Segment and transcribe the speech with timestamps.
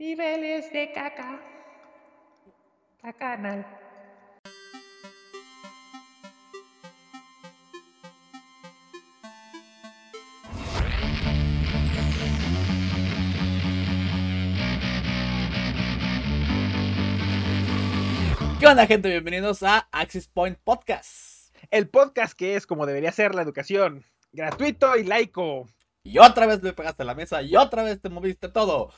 [0.00, 1.38] Niveles de caca.
[3.02, 3.66] Cacanal.
[18.58, 19.10] ¿Qué onda, gente?
[19.10, 21.54] Bienvenidos a Axis Point Podcast.
[21.70, 24.02] El podcast que es como debería ser la educación.
[24.32, 25.68] Gratuito y laico.
[26.02, 28.90] Y otra vez me pegaste a la mesa y otra vez te moviste todo.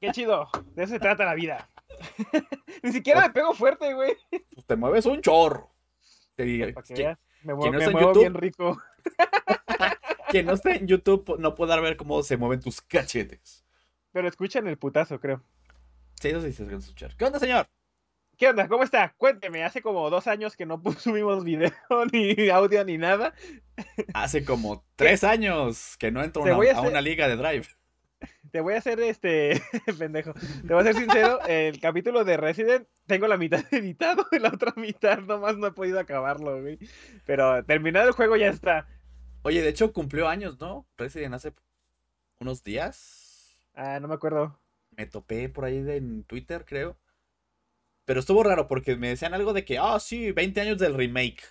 [0.00, 0.48] Qué chido.
[0.74, 1.68] De eso se trata la vida.
[2.82, 4.16] Ni siquiera me pego fuerte, güey.
[4.30, 5.70] Pues te mueves un chorro.
[6.34, 8.20] Te digo, Para que que- Me muevo, no me está en muevo YouTube.
[8.22, 8.82] bien rico.
[10.30, 13.64] quien no esté en YouTube no podrá ver cómo se mueven tus cachetes.
[14.12, 15.42] Pero escuchan el putazo, creo.
[16.20, 17.16] Sí, eso sí se a escuchar.
[17.16, 17.68] ¿Qué onda, señor?
[18.36, 18.66] ¿Qué onda?
[18.66, 19.14] ¿Cómo está?
[19.16, 19.62] Cuénteme.
[19.64, 21.70] Hace como dos años que no subimos video,
[22.12, 23.34] ni audio, ni nada.
[24.14, 27.66] Hace como tres años que no entro una- a una liga de Drive.
[28.50, 29.60] Te voy a hacer este.
[29.98, 30.32] pendejo.
[30.66, 31.40] Te voy a ser sincero.
[31.46, 35.72] El capítulo de Resident tengo la mitad editado y la otra mitad nomás no he
[35.72, 36.78] podido acabarlo, güey.
[37.26, 38.86] Pero terminado el juego ya está.
[39.42, 40.86] Oye, de hecho cumplió años, ¿no?
[40.96, 41.52] Resident hace
[42.40, 43.58] unos días.
[43.74, 44.58] Ah, no me acuerdo.
[44.96, 46.96] Me topé por ahí en Twitter, creo.
[48.04, 51.42] Pero estuvo raro porque me decían algo de que, ah, sí, 20 años del remake.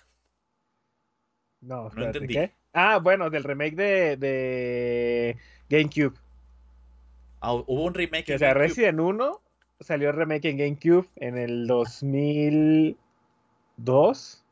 [1.60, 2.34] No, espérate, entendí.
[2.34, 2.52] ¿qué?
[2.72, 5.36] Ah, bueno, del remake de, de
[5.68, 6.23] GameCube.
[7.46, 8.34] Ah, hubo un remake.
[8.34, 8.68] O sea, GameCube.
[8.68, 9.40] Resident 1
[9.80, 14.44] salió el remake en GameCube en el 2002.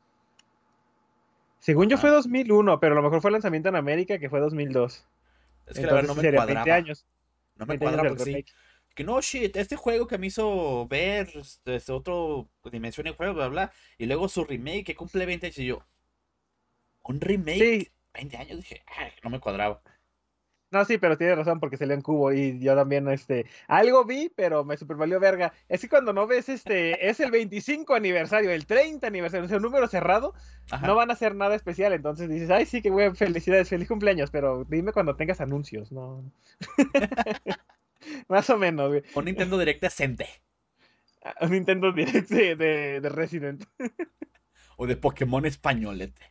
[1.61, 2.01] Según yo Ah.
[2.01, 5.07] fue 2001, pero a lo mejor fue el lanzamiento en América que fue 2002.
[5.67, 6.65] Es que la verdad no Entonces me cuadraba.
[6.65, 7.07] 20 años.
[7.57, 8.55] No me 20 años cuadraba del porque sí.
[8.95, 13.33] Que no, shit, este juego que me hizo ver este, este otro dimensión de juego,
[13.33, 13.73] bla, bla.
[13.97, 15.59] Y luego su remake que cumple 20 años.
[15.59, 15.83] Y yo,
[17.05, 17.59] ¿un remake?
[17.59, 18.57] Sí, 20 años.
[18.59, 19.81] Dije, "Ay, no me cuadraba.
[20.73, 24.33] No, sí, pero tiene razón porque salió en cubo y yo también, este, algo vi,
[24.35, 25.53] pero me super valió verga.
[25.69, 29.59] Es que cuando no ves, este, es el 25 aniversario, el 30 aniversario, o sea,
[29.59, 30.35] un número cerrado,
[30.71, 30.87] Ajá.
[30.87, 34.31] no van a hacer nada especial, entonces dices, ay, sí, que güey, felicidades, feliz cumpleaños,
[34.31, 36.25] pero dime cuando tengas anuncios, ¿no?
[38.29, 39.03] Más o menos, güey.
[39.15, 40.27] Un Nintendo Direct decente.
[41.23, 43.65] Ah, Un Nintendo Direct de, de, de Resident.
[44.77, 46.23] O de Pokémon españolete.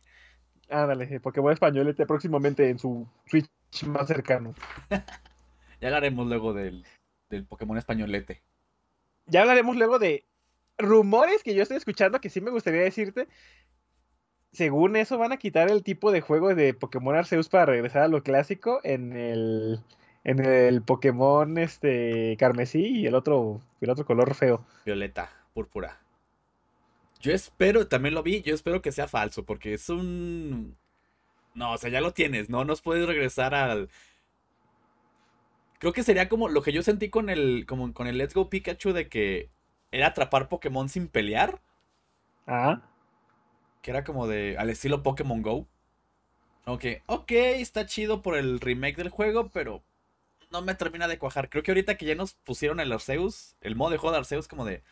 [0.68, 3.46] Ándale, Pokémon español este próximamente en su Switch
[3.86, 4.54] más cercano.
[5.80, 6.84] Ya hablaremos luego del,
[7.28, 8.40] del Pokémon españolete.
[9.26, 10.24] Ya hablaremos luego de
[10.78, 13.26] rumores que yo estoy escuchando que sí me gustaría decirte.
[14.52, 18.08] Según eso, van a quitar el tipo de juego de Pokémon Arceus para regresar a
[18.08, 19.80] lo clásico en el,
[20.24, 24.64] en el Pokémon este, carmesí y el otro, el otro color feo.
[24.84, 25.98] Violeta, púrpura.
[27.20, 30.76] Yo espero, también lo vi, yo espero que sea falso, porque es un...
[31.54, 32.64] No, o sea, ya lo tienes, ¿no?
[32.64, 33.90] Nos puedes regresar al...
[35.78, 38.48] Creo que sería como lo que yo sentí con el, como con el Let's Go
[38.48, 39.50] Pikachu de que
[39.90, 41.60] era atrapar Pokémon sin pelear,
[42.46, 42.80] Ah,
[43.82, 45.68] que era como de al estilo Pokémon Go.
[46.66, 49.82] Ok, ok, está chido por el remake del juego, pero
[50.50, 51.50] no me termina de cuajar.
[51.50, 54.48] Creo que ahorita que ya nos pusieron el Arceus, el modo de juego de Arceus,
[54.48, 54.82] como de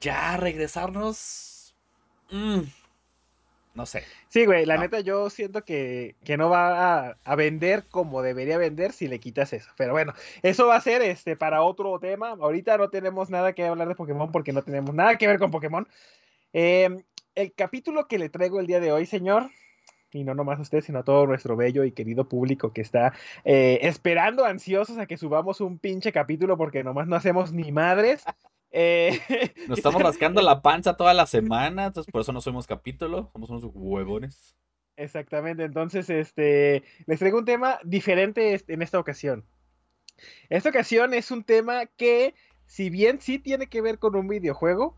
[0.00, 1.74] ya regresarnos.
[2.30, 2.60] Mm,
[3.78, 4.02] no sé.
[4.28, 4.82] sí, güey, la No.
[4.82, 9.20] neta yo siento que, que no va a, a vender como debería vender si le
[9.20, 9.70] quitas eso.
[9.76, 10.12] Pero bueno,
[10.42, 12.30] eso va a ser este para otro tema.
[12.30, 15.50] Ahorita no tenemos nada que hablar de Pokémon porque no tenemos nada que ver con
[15.50, 15.88] Pokémon.
[16.52, 16.90] Eh,
[17.34, 19.50] el capítulo que le traigo el día de hoy, señor,
[20.10, 23.12] y no nomás a usted, sino a todo nuestro bello y querido público que está
[23.44, 28.24] eh, esperando ansiosos a que subamos un pinche capítulo porque nomás no hacemos ni madres.
[28.80, 29.20] Eh,
[29.66, 33.28] Nos estamos rascando la panza toda la semana, entonces por eso no subimos capítulo.
[33.32, 34.54] Somos unos huevones.
[34.96, 39.44] Exactamente, entonces este les traigo un tema diferente en esta ocasión.
[40.48, 44.96] Esta ocasión es un tema que, si bien sí tiene que ver con un videojuego,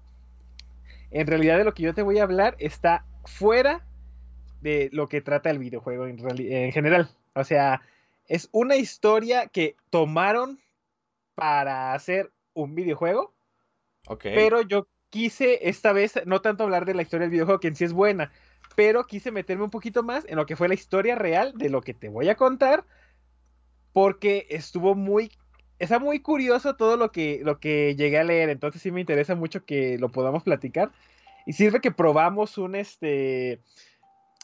[1.10, 3.86] en realidad de lo que yo te voy a hablar está fuera
[4.60, 7.08] de lo que trata el videojuego en general.
[7.34, 7.80] O sea,
[8.26, 10.60] es una historia que tomaron
[11.34, 13.32] para hacer un videojuego,
[14.10, 14.22] Ok.
[14.34, 17.76] pero yo quise esta vez no tanto hablar de la historia del videojuego, que en
[17.76, 18.32] sí es buena,
[18.74, 21.80] pero quise meterme un poquito más en lo que fue la historia real de lo
[21.80, 22.84] que te voy a contar,
[23.92, 25.30] porque estuvo muy,
[25.78, 29.36] está muy curioso todo lo que, lo que llegué a leer, entonces sí me interesa
[29.36, 30.90] mucho que lo podamos platicar.
[31.46, 33.60] Y sirve que probamos un este.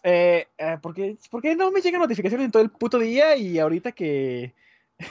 [0.03, 3.93] Eh, eh, porque, porque no me llegan notificaciones en todo el puto día y ahorita
[3.93, 4.55] que,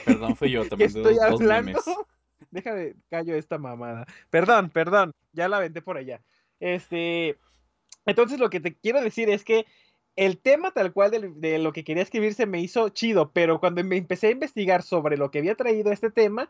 [0.05, 1.71] Perdón, fui yo, mandé estoy dos, dos hablando.
[1.71, 1.83] memes.
[2.55, 4.05] Deja de callo esta mamada.
[4.29, 6.21] Perdón, perdón, ya la aventé por allá.
[6.61, 7.37] Este,
[8.05, 9.65] entonces lo que te quiero decir es que
[10.15, 13.59] el tema tal cual de, de lo que quería escribir se me hizo chido, pero
[13.59, 16.49] cuando me empecé a investigar sobre lo que había traído este tema,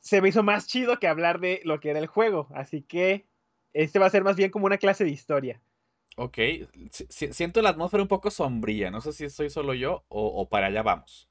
[0.00, 2.48] se me hizo más chido que hablar de lo que era el juego.
[2.52, 3.24] Así que
[3.72, 5.60] este va a ser más bien como una clase de historia.
[6.16, 6.38] Ok,
[6.90, 8.90] siento la atmósfera un poco sombría.
[8.90, 11.28] No sé si soy solo yo o, para allá vamos.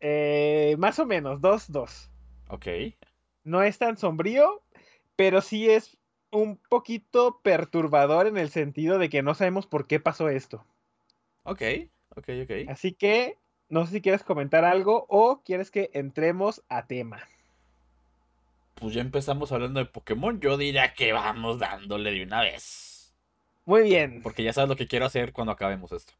[0.00, 2.10] Eh, más o menos, dos, dos.
[2.48, 2.66] Ok.
[3.46, 4.60] No es tan sombrío,
[5.14, 5.96] pero sí es
[6.32, 10.66] un poquito perturbador en el sentido de que no sabemos por qué pasó esto.
[11.44, 11.62] Ok,
[12.16, 12.68] ok, ok.
[12.68, 13.38] Así que
[13.68, 17.22] no sé si quieres comentar algo o quieres que entremos a tema.
[18.74, 20.40] Pues ya empezamos hablando de Pokémon.
[20.40, 23.14] Yo diría que vamos dándole de una vez.
[23.64, 24.22] Muy bien.
[24.22, 26.14] Porque ya sabes lo que quiero hacer cuando acabemos esto.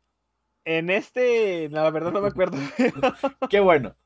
[0.64, 2.56] En este, la verdad no me acuerdo.
[3.50, 3.96] Qué bueno.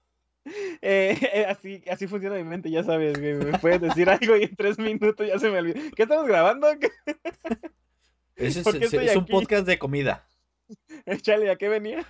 [0.82, 4.78] Eh, así, así funciona mi mente, ya sabes, Me puedes decir algo y en tres
[4.78, 5.78] minutos ya se me olvidó.
[5.94, 6.66] ¿Qué estamos grabando?
[8.36, 10.26] es, es un podcast de comida.
[11.22, 12.06] Chale, ¿a qué venía?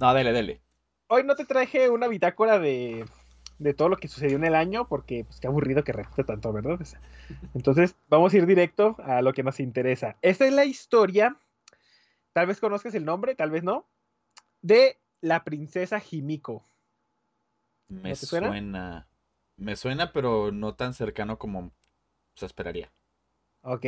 [0.00, 0.60] no, dele, dele.
[1.08, 3.04] Hoy no te traje una bitácora de,
[3.58, 6.52] de todo lo que sucedió en el año, porque pues qué aburrido que repite tanto,
[6.52, 6.78] ¿verdad?
[7.54, 10.16] Entonces, vamos a ir directo a lo que nos interesa.
[10.22, 11.36] Esta es la historia,
[12.32, 13.86] tal vez conozcas el nombre, tal vez no,
[14.62, 16.62] de la princesa Jimiko.
[17.88, 19.08] Me suena?
[19.56, 21.72] Me suena, pero no tan cercano como
[22.34, 22.92] se esperaría.
[23.62, 23.86] Ok.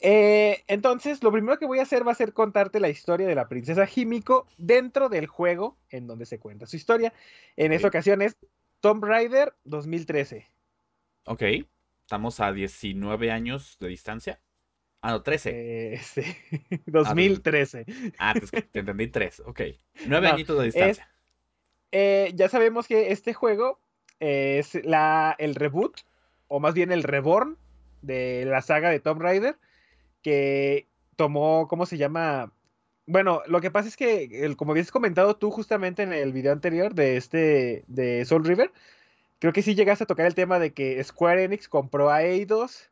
[0.00, 3.34] Eh, entonces, lo primero que voy a hacer va a ser contarte la historia de
[3.34, 7.12] la princesa Jimiko dentro del juego en donde se cuenta su historia.
[7.56, 8.36] En esta ocasión es
[8.80, 10.46] Tomb Raider 2013.
[11.26, 11.42] Ok.
[12.02, 14.40] Estamos a 19 años de distancia.
[15.04, 15.50] Ah, no, 13.
[15.52, 16.22] Eh, sí.
[16.86, 17.84] 2013.
[18.18, 18.32] Ah,
[18.72, 19.42] te, entendí 3.
[19.44, 19.60] Ok.
[20.06, 21.10] 9 añitos de distancia.
[21.92, 23.78] Eh, ya sabemos que este juego
[24.18, 26.00] es la, el reboot,
[26.48, 27.58] o más bien el reborn
[28.00, 29.58] de la saga de Tomb Raider,
[30.22, 32.50] que tomó, ¿cómo se llama?
[33.04, 36.52] Bueno, lo que pasa es que, el, como habías comentado tú justamente en el video
[36.52, 38.72] anterior de este, de Soul River,
[39.38, 42.90] creo que sí llegaste a tocar el tema de que Square Enix compró a Eidos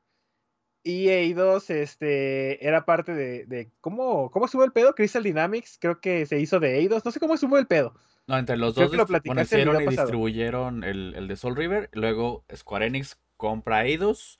[0.85, 4.95] y Eidos este, era parte de, ¿cómo, ¿cómo estuvo el pedo?
[4.95, 7.95] Crystal Dynamics, creo que se hizo de Eidos, no sé cómo estuvo el pedo.
[8.27, 12.87] No, entre los dos lo hicieron y distribuyeron el, el, de Soul River, luego Square
[12.87, 14.39] Enix compra Eidos,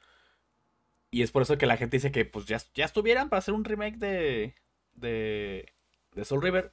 [1.11, 3.55] y es por eso que la gente dice que pues ya, ya estuvieran para hacer
[3.55, 4.55] un remake de,
[4.95, 5.73] de,
[6.15, 6.73] de Soul River.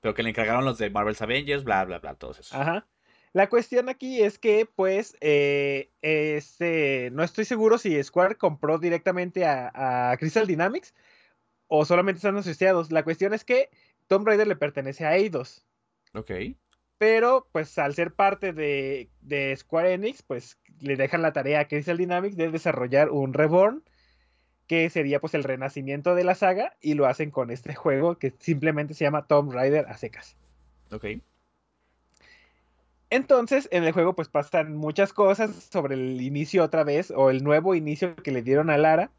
[0.00, 2.54] Pero que le encargaron los de Marvel's Avengers, bla, bla, bla, todos esos.
[2.54, 2.86] Ajá.
[3.32, 9.44] La cuestión aquí es que, pues, eh, este, no estoy seguro si Square compró directamente
[9.46, 10.94] a, Crystal Dynamics
[11.68, 12.90] o solamente están asociados.
[12.90, 13.70] La cuestión es que
[14.08, 15.64] Tomb Raider le pertenece a Eidos.
[16.12, 16.32] Ok.
[16.98, 21.68] Pero, pues, al ser parte de, de Square Enix, pues, le dejan la tarea a
[21.68, 23.84] Crystal Dynamics de desarrollar un Reborn
[24.70, 28.32] que sería pues el renacimiento de la saga y lo hacen con este juego que
[28.38, 30.36] simplemente se llama Tomb Raider a secas.
[30.92, 31.06] Ok.
[33.10, 37.42] Entonces, en el juego pues pasan muchas cosas sobre el inicio otra vez o el
[37.42, 39.10] nuevo inicio que le dieron a Lara.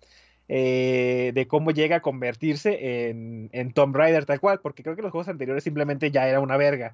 [0.54, 5.02] Eh, de cómo llega a convertirse en, en Tomb Raider tal cual, porque creo que
[5.02, 6.94] los juegos anteriores simplemente ya era una verga.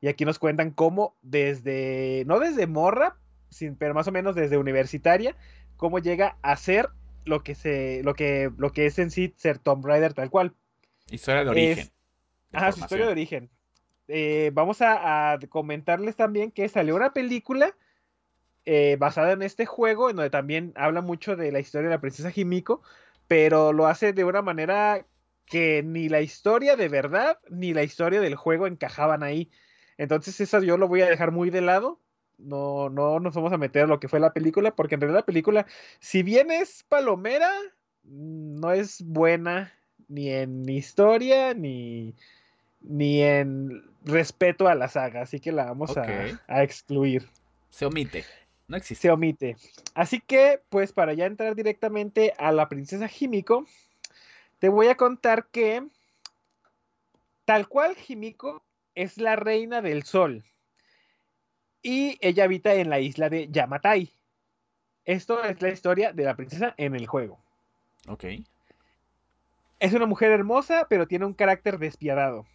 [0.00, 3.16] Y aquí nos cuentan cómo desde, no desde morra,
[3.50, 5.36] sin, pero más o menos desde universitaria,
[5.76, 6.88] cómo llega a ser
[7.24, 10.54] lo que se lo que lo que es en sí ser Tomb Raider tal cual.
[11.10, 11.90] Historia de origen.
[12.52, 13.50] ajá, su historia de origen.
[14.08, 17.76] Eh, vamos a, comentarles también que salió una película
[18.64, 22.00] eh, basada en este juego, en donde también habla mucho de la historia de la
[22.00, 22.82] princesa Himiko,
[23.28, 25.06] pero lo hace de una manera
[25.46, 29.50] que ni la historia de verdad ni la historia del juego encajaban ahí.
[29.98, 32.00] Entonces, eso yo lo voy a dejar muy de lado
[32.38, 35.20] no, no nos vamos a meter a lo que fue la película, porque en realidad
[35.20, 35.66] la película,
[36.00, 37.50] si bien es palomera,
[38.04, 39.72] no es buena
[40.08, 42.14] ni en historia ni,
[42.80, 47.28] ni en respeto a la saga, así que la vamos a, excluir.
[47.70, 48.24] Se omite,
[48.68, 49.02] no existe.
[49.02, 49.56] Se omite.
[49.94, 53.66] Así que, pues para ya entrar directamente a la princesa Jimiko,
[54.58, 55.86] te voy a contar que
[57.44, 58.62] tal cual Jimiko
[58.94, 60.44] es la reina del sol
[61.82, 64.10] y ella habita en la isla de Yamatai.
[65.04, 67.38] Esto es la historia de la princesa en el juego.
[68.08, 68.24] Ok.
[69.80, 72.46] Es una mujer hermosa, pero tiene un carácter despiadado.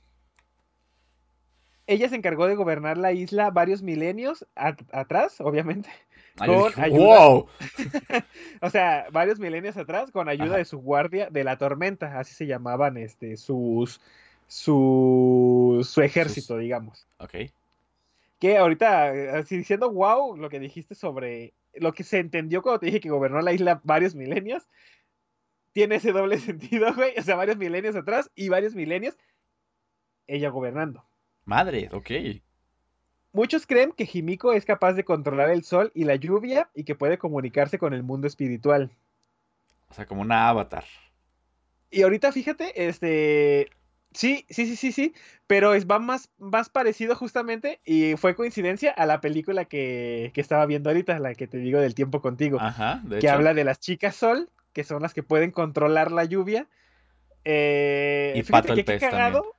[1.89, 5.89] Ella se encargó de gobernar la isla varios milenios atrás, obviamente.
[6.37, 7.47] con ¡Wow!
[8.61, 12.47] o sea, varios milenios atrás, con ayuda de su guardia de la tormenta, así se
[12.47, 13.99] llamaban este, sus,
[14.47, 17.07] su, su ejército, digamos.
[17.17, 17.35] Ok
[18.39, 22.87] que ahorita, así diciendo wow, lo que dijiste sobre lo que se entendió cuando te
[22.87, 24.67] dije que gobernó la isla varios milenios,
[25.73, 27.13] tiene ese doble sentido, güey.
[27.17, 29.17] O sea, varios milenios atrás y varios milenios
[30.27, 31.05] ella gobernando.
[31.49, 32.11] Madre, ok.
[33.33, 36.93] Muchos creen que Himiko es capaz de controlar el sol y la lluvia y que
[36.95, 38.91] puede comunicarse con el mundo espiritual.
[39.89, 40.83] O sea, como una avatar.
[41.91, 43.67] Y ahorita fíjate, este,
[44.13, 45.13] sí, sí, sí, sí, sí,
[45.47, 50.41] pero es, va más, más parecido justamente y fue coincidencia a la película que, que
[50.41, 53.35] estaba viendo ahorita, la que te digo del tiempo contigo, Ajá, de que hecho.
[53.35, 56.67] habla de las chicas sol, que son las que pueden controlar la lluvia.
[57.43, 59.41] Eh, Y fíjate Pato el que qué pez cagado.
[59.41, 59.58] también.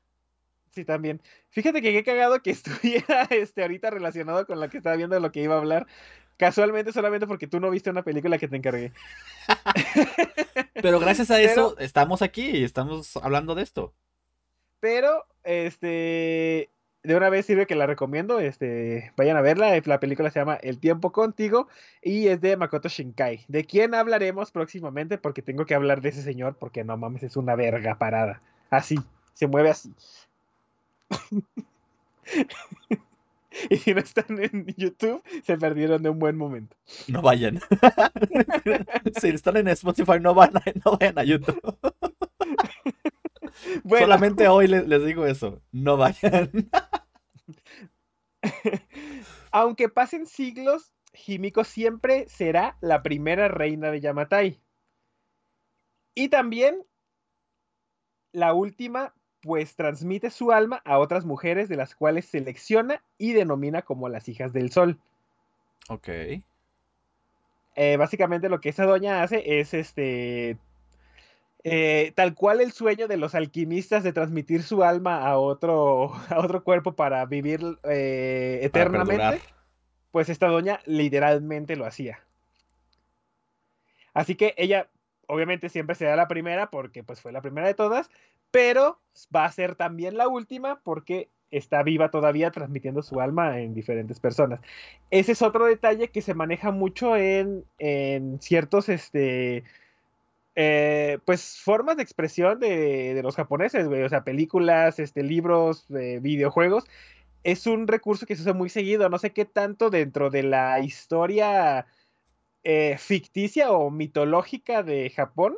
[0.71, 1.21] Sí, también.
[1.49, 5.21] Fíjate que qué cagado que estuviera este, ahorita relacionado con lo que estaba viendo de
[5.21, 5.87] lo que iba a hablar.
[6.37, 8.93] Casualmente, solamente porque tú no viste una película que te encargué.
[10.75, 13.93] Pero gracias a Pero- eso estamos aquí y estamos hablando de esto.
[14.81, 16.71] Pero, este,
[17.03, 18.41] de una vez sirve que la recomiendo.
[18.41, 19.79] Este, vayan a verla.
[19.85, 21.69] La película se llama El tiempo contigo
[22.03, 23.45] y es de Makoto Shinkai.
[23.49, 27.37] De quién hablaremos próximamente porque tengo que hablar de ese señor porque no mames, es
[27.37, 28.41] una verga parada.
[28.71, 28.97] Así,
[29.35, 29.93] se mueve así.
[33.71, 36.77] y si no están en YouTube, se perdieron de un buen momento.
[37.09, 37.61] No vayan.
[39.21, 41.61] si están en Spotify, no, van a- no vayan a YouTube.
[43.85, 45.61] Bueno, Solamente hoy les, les digo eso.
[45.71, 46.51] No vayan.
[49.51, 54.63] aunque pasen siglos, Himiko siempre será la primera reina de Yamatai.
[56.15, 56.85] Y también
[58.33, 63.83] la última, pues transmite su alma a otras mujeres de las cuales selecciona y denomina
[63.83, 64.99] como las hijas del sol.
[65.89, 66.09] Ok.
[67.77, 70.59] Eh, básicamente lo que esa doña hace es este.
[71.65, 76.39] eh, tal cual el sueño de los alquimistas de transmitir su alma a otro, a
[76.39, 79.41] otro cuerpo para vivir eh, eternamente.
[80.11, 82.21] pues esta doña literalmente lo hacía.
[84.13, 84.89] Así que ella,
[85.31, 88.11] obviamente, siempre será la primera porque pues fue la primera de todas,
[88.51, 88.99] pero
[89.35, 94.21] va a ser también la última porque está viva todavía transmitiendo su alma en diferentes
[94.21, 94.61] personas.
[95.11, 99.65] Ese es otro detalle que se maneja mucho en, en ciertos, este,
[100.55, 105.87] eh, pues formas de expresión de, de los japoneses, güey, o sea, películas, este, libros,
[105.91, 106.85] eh, videojuegos,
[107.43, 109.09] es un recurso que se usa muy seguido.
[109.09, 111.87] No sé qué tanto dentro de la historia
[112.65, 115.57] eh, ficticia o mitológica de Japón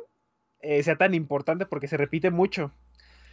[0.59, 2.71] eh, sea tan importante porque se repite mucho.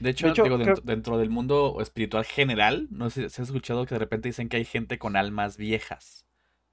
[0.00, 3.42] De hecho, De hecho, digo, creo- dentro, dentro del mundo espiritual general, no sé si
[3.42, 6.24] has escuchado que de repente dicen que hay gente con almas viejas.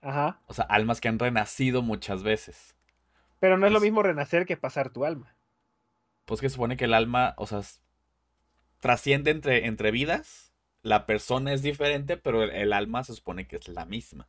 [0.01, 0.39] Ajá.
[0.47, 2.75] O sea, almas que han renacido muchas veces.
[3.39, 5.35] Pero no es lo Es- mismo renacer que pasar tu alma.
[6.25, 7.61] Pues que supone que el alma, o sea,
[8.79, 10.53] trasciende entre, entre vidas.
[10.83, 14.27] La persona es diferente, pero el, el alma se supone que es la misma.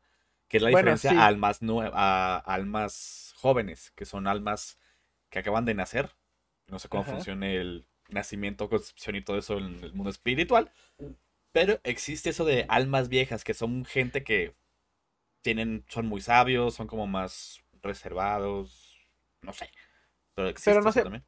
[0.48, 1.16] Que es la Bueno, diferencia sí.
[1.16, 1.60] a almas
[1.92, 4.78] a almas jóvenes, que son almas
[5.30, 6.10] que acaban de nacer.
[6.68, 7.12] No sé cómo Ajá.
[7.12, 10.70] funciona el nacimiento, concepción y todo eso en el mundo espiritual.
[11.52, 14.54] Pero existe eso de almas viejas, que son gente que
[15.42, 18.98] tienen, son muy sabios, son como más reservados.
[19.42, 19.70] No sé.
[20.34, 21.24] Pero existe Pero no eso sé, también.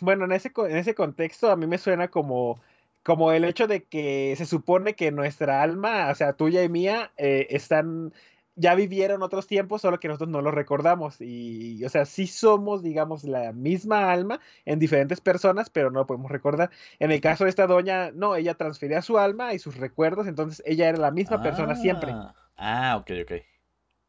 [0.00, 2.60] Bueno, en ese, en ese contexto a mí me suena como,
[3.04, 7.12] como el hecho de que se supone que nuestra alma, o sea, tuya y mía,
[7.18, 8.14] eh, están,
[8.56, 11.20] ya vivieron otros tiempos, solo que nosotros no los recordamos.
[11.20, 16.06] Y, o sea, sí somos, digamos, la misma alma en diferentes personas, pero no lo
[16.06, 16.70] podemos recordar.
[16.98, 20.62] En el caso de esta doña, no, ella transfería su alma y sus recuerdos, entonces
[20.66, 22.10] ella era la misma persona siempre.
[22.12, 23.32] Ah, Ah, ok, ok.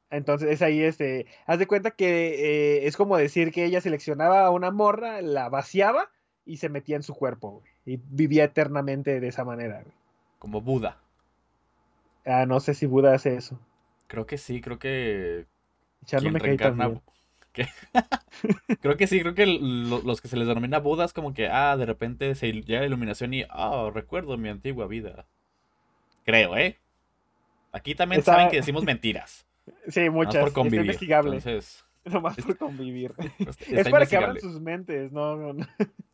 [0.10, 4.46] Entonces es ahí, este, haz de cuenta que eh, es como decir que ella seleccionaba
[4.46, 6.10] a una morra, la vaciaba
[6.46, 9.82] y se metía en su cuerpo, güey, y vivía eternamente de esa manera.
[9.82, 9.94] güey.
[10.39, 10.98] Como Buda.
[12.25, 13.60] Ah, no sé si Buda hace eso.
[14.08, 15.46] Creo que sí, creo que.
[16.22, 16.92] Me reencarna.
[18.82, 21.76] creo que sí, creo que lo- los que se les denomina Budas, como que, ah,
[21.76, 25.26] de repente se llega la iluminación y, ah, recuerdo mi antigua vida.
[26.24, 26.78] Creo, ¿eh?
[27.72, 29.46] Aquí también Está- saben que decimos mentiras.
[29.90, 30.36] Sí, muchas.
[30.38, 30.82] por Está convivir.
[30.82, 31.30] investigable.
[31.38, 33.14] Entonces, Nomás por convivir.
[33.38, 34.40] está es para que abran investigable.
[34.40, 35.68] sus mentes, no, no, no.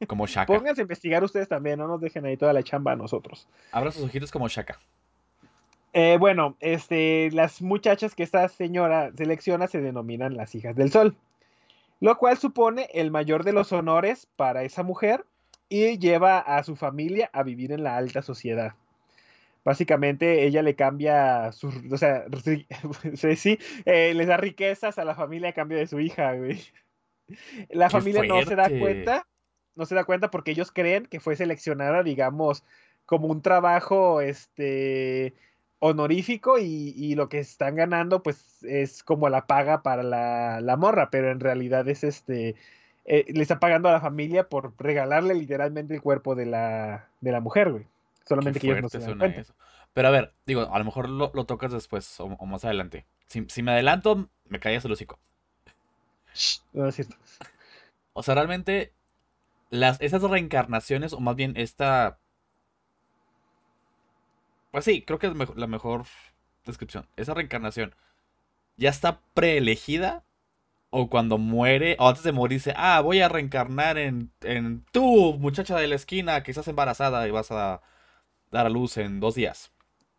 [0.08, 0.52] Como Shaka.
[0.52, 3.48] Pónganse a investigar ustedes también, no nos dejen ahí toda la chamba a nosotros.
[3.72, 4.80] Abran sus ojitos como Shaka.
[5.94, 11.16] Eh, bueno, este, las muchachas que esta señora selecciona se denominan las hijas del sol,
[12.00, 15.26] lo cual supone el mayor de los honores para esa mujer
[15.70, 18.74] y lleva a su familia a vivir en la alta sociedad.
[19.64, 22.26] Básicamente ella le cambia sus, o sea,
[23.36, 26.60] sí, eh, les da riquezas a la familia a cambio de su hija, güey.
[27.70, 29.28] La ¡Qué familia no se da cuenta,
[29.76, 32.64] no se da cuenta porque ellos creen que fue seleccionada, digamos,
[33.06, 35.34] como un trabajo, este,
[35.84, 40.78] honorífico y, y lo que están ganando pues es como la paga para la, la
[40.78, 42.56] morra, pero en realidad es este,
[43.06, 47.32] eh, le está pagando a la familia por regalarle literalmente el cuerpo de la, de
[47.32, 47.86] la mujer, güey.
[48.26, 49.42] Solamente Qué que ellos no se dan cuenta.
[49.42, 49.54] eso.
[49.94, 53.06] Pero a ver, digo, a lo mejor lo, lo tocas después o, o más adelante.
[53.28, 55.20] Si, si me adelanto, me callas el hocico.
[56.34, 57.16] Shh, no es cierto.
[58.14, 58.94] O sea, realmente,
[59.70, 62.20] las, esas reencarnaciones, o más bien esta.
[64.74, 66.06] Pues sí, creo que es la mejor
[66.66, 67.08] descripción.
[67.18, 67.96] Esa reencarnación
[68.78, 70.26] ya está preelegida.
[70.92, 75.36] O cuando muere, o antes de morir, dice: Ah, voy a reencarnar en, en tú,
[75.40, 77.82] muchacha de la esquina, que estás embarazada y vas a
[78.52, 79.72] dar a luz en dos días.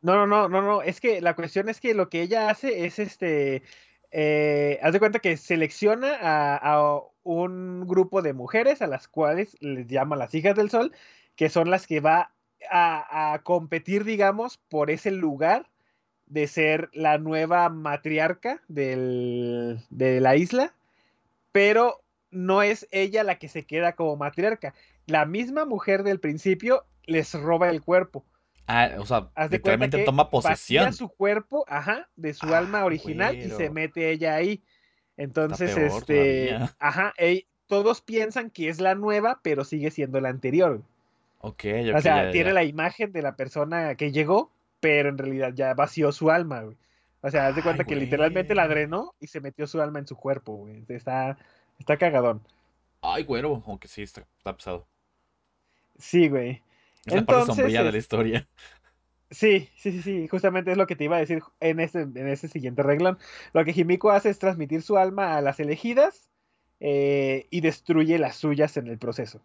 [0.03, 0.83] No, no, no, no, no.
[0.83, 3.63] Es que la cuestión es que lo que ella hace es este.
[4.11, 9.57] eh, haz de cuenta que selecciona a, a un grupo de mujeres a las cuales
[9.61, 10.93] les llama las hijas del sol,
[11.37, 12.34] que son las que va
[12.71, 15.69] a, a competir, digamos, por ese lugar
[16.27, 20.73] de ser la nueva matriarca del- de la isla,
[21.53, 24.75] pero no es ella la que se queda como matriarca.
[25.07, 28.25] La misma mujer del principio les roba el cuerpo.
[28.67, 30.93] Ah, o sea, Haz de cuenta literalmente que toma posesión.
[30.95, 34.63] su cuerpo, ajá, de su Ah, alma original y se mete ella ahí.
[35.17, 40.83] Entonces, este, ajá, ey- todos piensan que es la nueva, pero sigue siendo la anterior.
[41.47, 42.55] Ok, o sea, ya, tiene ya.
[42.55, 46.79] la imagen de la persona que llegó, pero en realidad ya vació su alma, güey.
[47.21, 49.99] O sea, haz de cuenta Ay, que literalmente la drenó y se metió su alma
[49.99, 50.87] en su cuerpo, güey.
[50.89, 51.37] Está,
[51.79, 52.43] está cagadón.
[53.03, 54.89] Ay, güero, aunque sí, está, está pesado.
[55.99, 56.63] Sí, güey.
[57.05, 58.49] Es la parte sombría de la historia.
[59.31, 62.29] Sí, sí, sí, sí, justamente es lo que te iba a decir en este, en
[62.29, 63.19] este siguiente reglón.
[63.53, 66.31] Lo que Himiko hace es transmitir su alma a las elegidas
[66.81, 69.43] eh, y destruye las suyas en el proceso.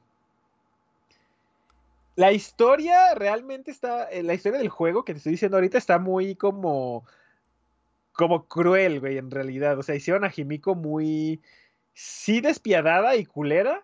[2.19, 5.99] La historia realmente está, eh, la historia del juego que te estoy diciendo ahorita está
[5.99, 7.05] muy como,
[8.11, 9.79] como cruel, güey, en realidad.
[9.79, 11.39] O sea, hicieron a Himiko muy,
[11.93, 13.83] sí despiadada y culera,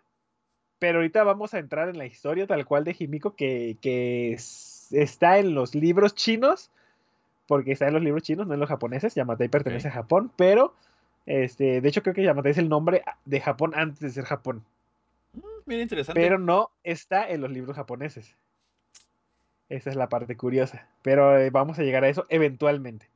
[0.80, 4.90] pero ahorita vamos a entrar en la historia tal cual de Himiko que, que es-
[4.92, 6.72] está en los libros chinos,
[7.48, 9.16] porque está en los libros chinos, no en los japoneses.
[9.16, 10.74] Yamatai pertenece a Japón, pero
[11.26, 14.66] este, de hecho creo que Yamatai es el nombre de Japón antes de ser Japón,
[15.36, 18.36] Mm, pero no está en los libros japoneses.
[19.70, 23.10] Esa es la parte curiosa, pero eh, vamos a llegar a eso eventualmente.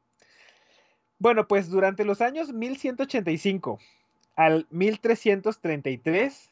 [1.19, 3.79] Bueno, pues durante los años 1185
[4.36, 6.49] al 1333,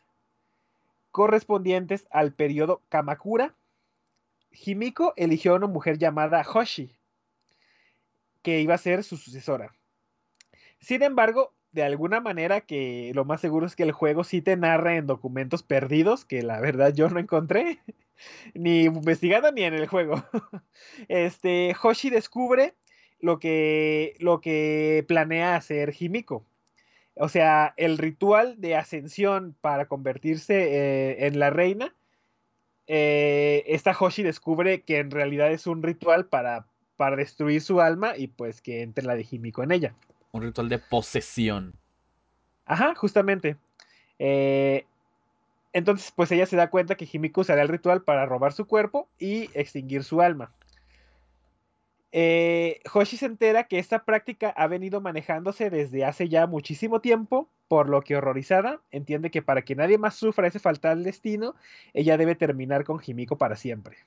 [1.11, 3.55] correspondientes al periodo Kamakura,
[4.51, 6.93] Himiko eligió a una mujer llamada Hoshi,
[8.41, 9.73] que iba a ser su sucesora.
[10.79, 14.57] Sin embargo, de alguna manera que lo más seguro es que el juego sí te
[14.57, 17.77] narra en documentos perdidos, que la verdad yo no encontré,
[18.55, 20.23] ni investigando ni en el juego.
[21.07, 22.73] Este, Hoshi descubre
[23.19, 26.47] lo que, lo que planea hacer Himiko.
[27.13, 31.93] O sea, el ritual de ascensión para convertirse eh, en la reina,
[32.87, 38.17] eh, esta Hoshi descubre que en realidad es un ritual para, para destruir su alma
[38.17, 39.95] y pues que entre la de Himiko en ella.
[40.31, 41.73] Un ritual de posesión.
[42.65, 43.57] Ajá, justamente.
[44.19, 44.85] Eh,
[45.73, 49.07] entonces, pues ella se da cuenta que Himiko usará el ritual para robar su cuerpo
[49.19, 50.51] y extinguir su alma.
[52.11, 57.49] Eh, Hoshi se entera que esta práctica ha venido manejándose desde hace ya muchísimo tiempo,
[57.67, 61.53] por lo que horrorizada entiende que para que nadie más sufra ese fatal destino,
[61.93, 63.97] ella debe terminar con Himiko para siempre.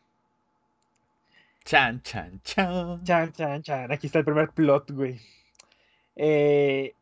[1.65, 3.05] Chan, chan, chan.
[3.05, 3.93] Chan, chan, chan.
[3.93, 5.21] Aquí está el primer plot, güey.
[6.23, 6.93] Eh,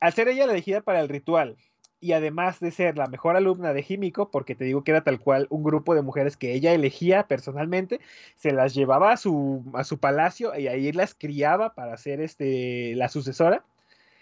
[0.00, 1.56] al ser ella la elegida para el ritual,
[2.00, 5.20] y además de ser la mejor alumna de Himiko, porque te digo que era tal
[5.20, 8.00] cual un grupo de mujeres que ella elegía personalmente,
[8.34, 12.94] se las llevaba a su, a su palacio y ahí las criaba para ser este,
[12.96, 13.64] la sucesora.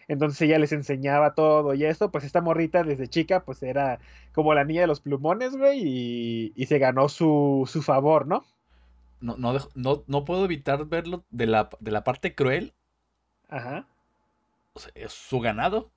[0.06, 4.00] Entonces ella les enseñaba todo y esto, pues esta morrita desde chica pues era
[4.34, 8.44] como la niña de los plumones, güey, y, y se ganó su, su favor, ¿no?
[9.22, 12.74] No, no, no, no puedo evitar verlo de la, de la parte cruel.
[13.48, 13.86] Ajá.
[14.74, 15.90] O sea, es su ganado.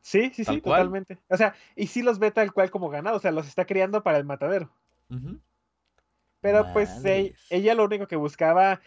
[0.00, 0.80] Sí, sí, sí, cual.
[0.80, 1.18] totalmente.
[1.28, 4.02] O sea, y sí los ve tal cual como ganado, o sea, los está criando
[4.02, 4.70] para el matadero.
[6.40, 6.90] Pero pues
[7.50, 8.80] ella lo único que buscaba,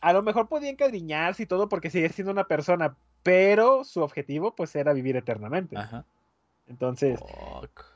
[0.00, 4.54] a lo mejor podía encariñarse y todo porque sigue siendo una persona, pero su objetivo
[4.54, 5.76] pues era vivir eternamente.
[5.76, 6.04] Ajá.
[6.66, 7.95] Entonces, Fuck.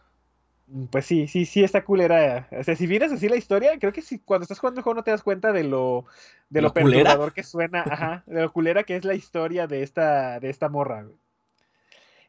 [0.71, 2.49] Mm, pues sí, sí, sí está culera.
[2.53, 4.97] O sea, si vienes así la historia, creo que si cuando estás jugando el juego
[4.97, 6.07] no te das cuenta de lo
[6.49, 10.41] de lo, perturbador que suena, ajá, de lo culera que es la historia de esta
[10.41, 11.07] de esta morra.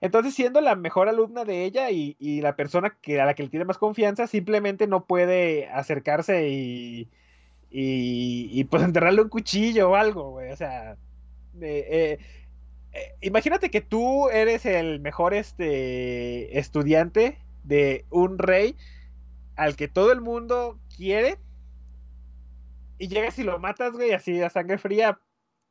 [0.01, 3.43] Entonces, siendo la mejor alumna de ella y, y la persona que, a la que
[3.43, 7.07] le tiene más confianza, simplemente no puede acercarse y,
[7.69, 10.51] y, y, pues enterrarle un cuchillo o algo, güey.
[10.51, 10.97] O sea,
[11.61, 12.17] eh, eh,
[12.93, 18.75] eh, imagínate que tú eres el mejor este, estudiante de un rey
[19.55, 21.37] al que todo el mundo quiere
[22.97, 25.19] y llegas y lo matas, güey, así a sangre fría,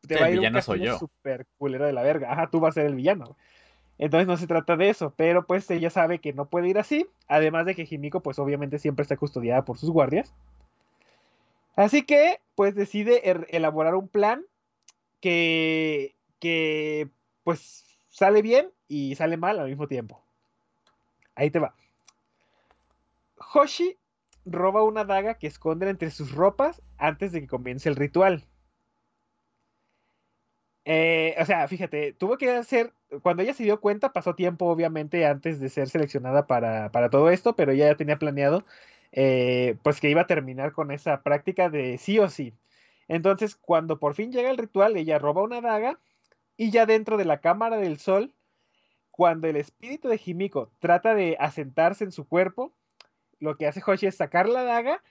[0.07, 0.98] te Sí, va a ir un soy yo.
[0.98, 2.33] súper culero de la verga.
[2.33, 3.26] Ajá, tú vas a ser el villano.
[3.26, 3.37] güey.
[3.98, 7.07] Entonces no se trata de eso, pero pues ella sabe que no puede ir así,
[7.29, 10.35] además de que Himiko pues obviamente siempre está custodiada por sus guardias.
[11.76, 14.44] Así que pues decide er- elaborar un plan
[15.20, 17.11] que, que
[17.44, 20.22] pues sale bien y sale mal al mismo tiempo.
[21.35, 21.75] Ahí te va.
[23.53, 23.97] Hoshi
[24.45, 28.47] roba una daga que esconde entre sus ropas antes de que comience el ritual.
[30.85, 35.27] Eh, o sea, fíjate, tuvo que hacer, cuando ella se dio cuenta, pasó tiempo obviamente
[35.27, 38.64] antes de ser seleccionada para, para todo esto, pero ella ya tenía planeado
[39.12, 42.55] eh, pues que iba a terminar con esa práctica de sí o sí.
[43.09, 45.99] Entonces, cuando por fin llega el ritual, ella roba una daga
[46.57, 48.33] y ya dentro de la cámara del sol,
[49.20, 52.72] cuando el espíritu de Himiko trata de asentarse en su cuerpo,
[53.38, 55.02] lo que hace Hoshi es sacar la daga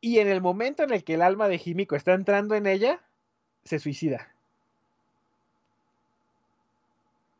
[0.00, 3.02] y en el momento en el que el alma de Himiko está entrando en ella,
[3.64, 4.32] se suicida.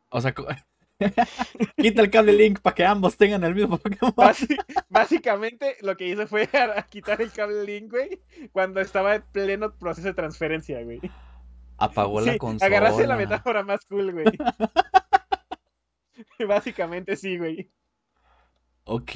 [0.09, 0.31] O sea,
[1.75, 4.13] quita el cable Link para que ambos tengan el mismo Pokémon.
[4.89, 9.23] Básicamente lo que hizo fue a- a quitar el cable Link, güey, cuando estaba en
[9.31, 11.01] pleno proceso de transferencia, güey.
[11.79, 12.67] Apagó la consola.
[12.67, 14.25] agarraste la metáfora más cool, güey.
[16.47, 17.71] Básicamente sí, güey.
[18.85, 19.15] Ok.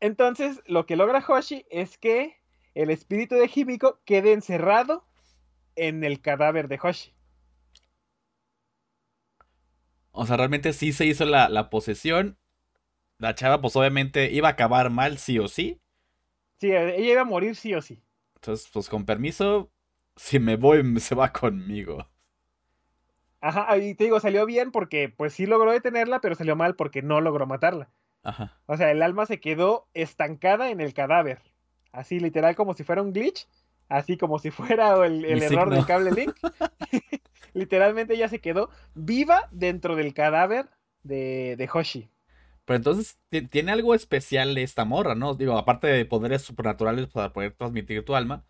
[0.00, 2.36] Entonces, lo que logra Hoshi es que
[2.74, 5.04] el espíritu de Himiko quede encerrado
[5.76, 7.14] en el cadáver de Hoshi.
[10.12, 12.38] O sea, realmente sí se hizo la, la posesión.
[13.18, 15.80] La chava, pues obviamente iba a acabar mal, sí o sí.
[16.60, 18.02] Sí, ella iba a morir sí o sí.
[18.36, 19.72] Entonces, pues con permiso,
[20.16, 22.09] si me voy, se va conmigo.
[23.40, 27.02] Ajá, y te digo, salió bien porque pues sí logró detenerla, pero salió mal porque
[27.02, 27.90] no logró matarla.
[28.22, 28.60] Ajá.
[28.66, 31.40] O sea, el alma se quedó estancada en el cadáver.
[31.92, 33.48] Así literal como si fuera un glitch.
[33.88, 35.76] Así como si fuera el, el error signo.
[35.76, 36.38] del cable link.
[37.54, 40.68] Literalmente ella se quedó viva dentro del cadáver
[41.02, 42.10] de, de Hoshi.
[42.64, 45.34] Pero entonces ti- tiene algo especial esta morra, ¿no?
[45.34, 48.44] Digo, aparte de poderes supernaturales para poder transmitir tu alma.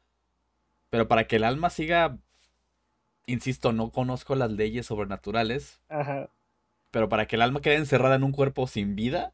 [0.90, 2.18] Pero para que el alma siga,
[3.26, 5.80] insisto, no conozco las leyes sobrenaturales.
[5.88, 6.28] Ajá.
[6.90, 9.32] Pero para que el alma quede encerrada en un cuerpo sin vida,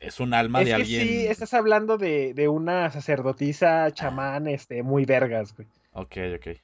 [0.00, 1.06] es un alma Es de que alguien.
[1.06, 5.68] sí, estás hablando de, de una sacerdotisa chamán este, muy vergas, güey.
[5.92, 6.56] Ok, ok.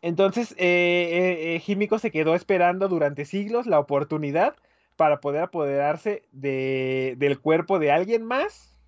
[0.00, 4.54] Entonces, eh, eh, eh, se quedó esperando durante siglos la oportunidad
[4.96, 8.78] para poder apoderarse de, del cuerpo de alguien más,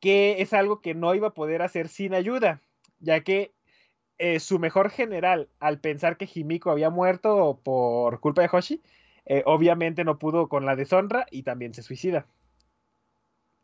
[0.00, 2.60] que es algo que no iba a poder hacer sin ayuda,
[3.00, 3.52] ya que
[4.18, 8.80] eh, su mejor general, al pensar que Himiko había muerto por culpa de Hoshi,
[9.26, 12.26] eh, obviamente no pudo con la deshonra y también se suicida.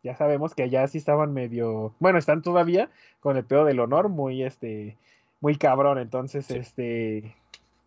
[0.02, 4.08] Ya sabemos que allá sí estaban medio, bueno, están todavía con el pedo del honor,
[4.08, 4.96] muy este,
[5.40, 6.54] muy cabrón, entonces Sí.
[6.54, 7.36] este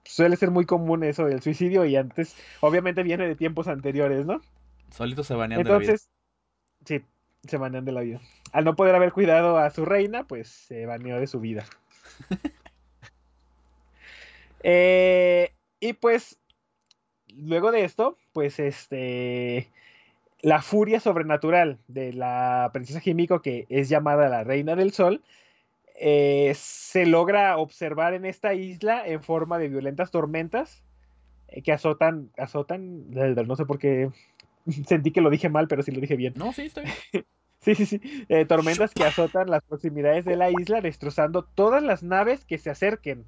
[0.04, 4.42] suele ser muy común eso del suicidio y antes, obviamente viene de tiempos anteriores, ¿no?
[4.92, 5.92] Solitos se banean de la vida.
[5.92, 6.10] Entonces,
[6.86, 7.02] sí,
[7.48, 8.22] se banean de la vida.
[8.52, 11.66] Al no poder haber cuidado a su reina, pues se baneó de su vida.
[14.66, 16.40] Eh, y pues,
[17.28, 19.70] luego de esto, pues este,
[20.42, 25.22] la furia sobrenatural de la princesa Himiko, que es llamada la Reina del Sol,
[25.96, 30.84] eh, se logra observar en esta isla en forma de violentas tormentas
[31.50, 34.10] eh, que azotan, azotan, no sé por qué
[34.88, 36.34] sentí que lo dije mal, pero sí lo dije bien.
[36.36, 37.26] No, sí, está bien.
[37.64, 38.26] Sí, sí, sí.
[38.28, 42.70] Eh, tormentas que azotan las proximidades de la isla, destrozando todas las naves que se
[42.70, 43.26] acerquen.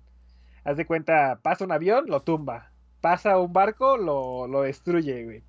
[0.66, 2.72] Haz de cuenta, pasa un avión, lo tumba.
[3.00, 5.44] Pasa un barco, lo, lo destruye, güey.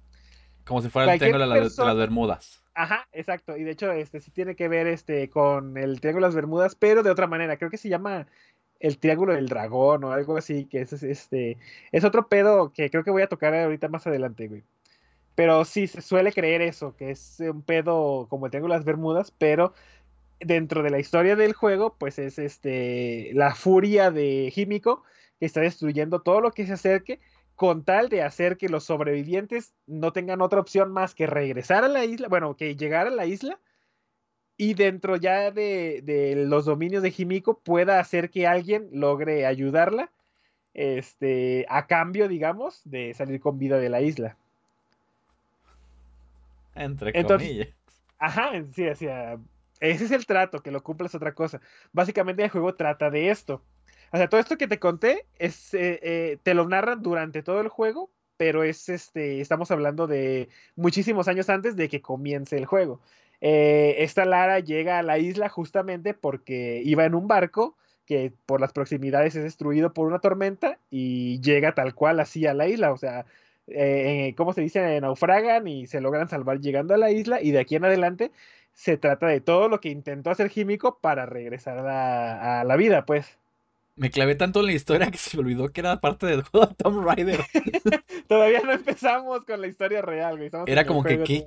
[0.65, 2.63] Como si fuera el Cualquier triángulo de, las Bermudas.
[2.75, 3.57] Ajá, exacto.
[3.57, 6.75] Y de hecho, este sí tiene que ver este con el Triángulo de las Bermudas,
[6.75, 7.57] pero de otra manera.
[7.57, 8.27] Creo que se llama
[8.81, 11.57] el Triángulo del Dragón o algo así, que es este.
[11.93, 14.65] Es otro pedo que creo que voy a tocar ahorita más adelante, güey.
[15.37, 18.87] Pero sí, se suele creer eso, que es un pedo como el Triángulo de las
[18.87, 19.75] Bermudas, pero
[20.41, 25.05] dentro de la historia del juego, pues es este la furia de Himiko
[25.39, 27.21] que está destruyendo todo lo que se acerque
[27.55, 31.89] con tal de hacer que los sobrevivientes no tengan otra opción más que regresar a
[31.89, 33.59] la isla, bueno, que llegar a la isla
[34.57, 40.11] y dentro ya de, de los dominios de Himiko pueda hacer que alguien logre ayudarla,
[40.75, 44.37] este, a cambio, digamos, de salir con vida de la isla.
[46.77, 47.69] Entre Entonces- comillas.
[48.19, 49.39] Ajá, sí, sea,
[49.81, 51.61] ese es el trato, que lo cumplas otra cosa.
[51.93, 53.63] Básicamente el juego trata de esto.
[54.13, 57.61] O sea, todo esto que te conté es, eh, eh, te lo narran durante todo
[57.61, 62.67] el juego, pero es este, estamos hablando de muchísimos años antes de que comience el
[62.67, 63.01] juego.
[63.41, 68.61] Eh, esta Lara llega a la isla justamente porque iba en un barco que por
[68.61, 72.93] las proximidades es destruido por una tormenta y llega tal cual así a la isla.
[72.93, 73.27] O sea,
[73.69, 75.01] eh, ¿cómo se dice?
[75.01, 78.33] Naufragan y se logran salvar llegando a la isla y de aquí en adelante
[78.73, 83.07] se trata de todo lo que intentó hacer Químico para regresar a, a la vida,
[83.07, 83.39] pues.
[83.99, 86.67] Me clavé tanto en la historia que se me olvidó que era parte del juego
[86.67, 87.41] de Tomb Raider.
[88.29, 90.51] Todavía no empezamos con la historia real, güey.
[90.67, 91.47] era como que qué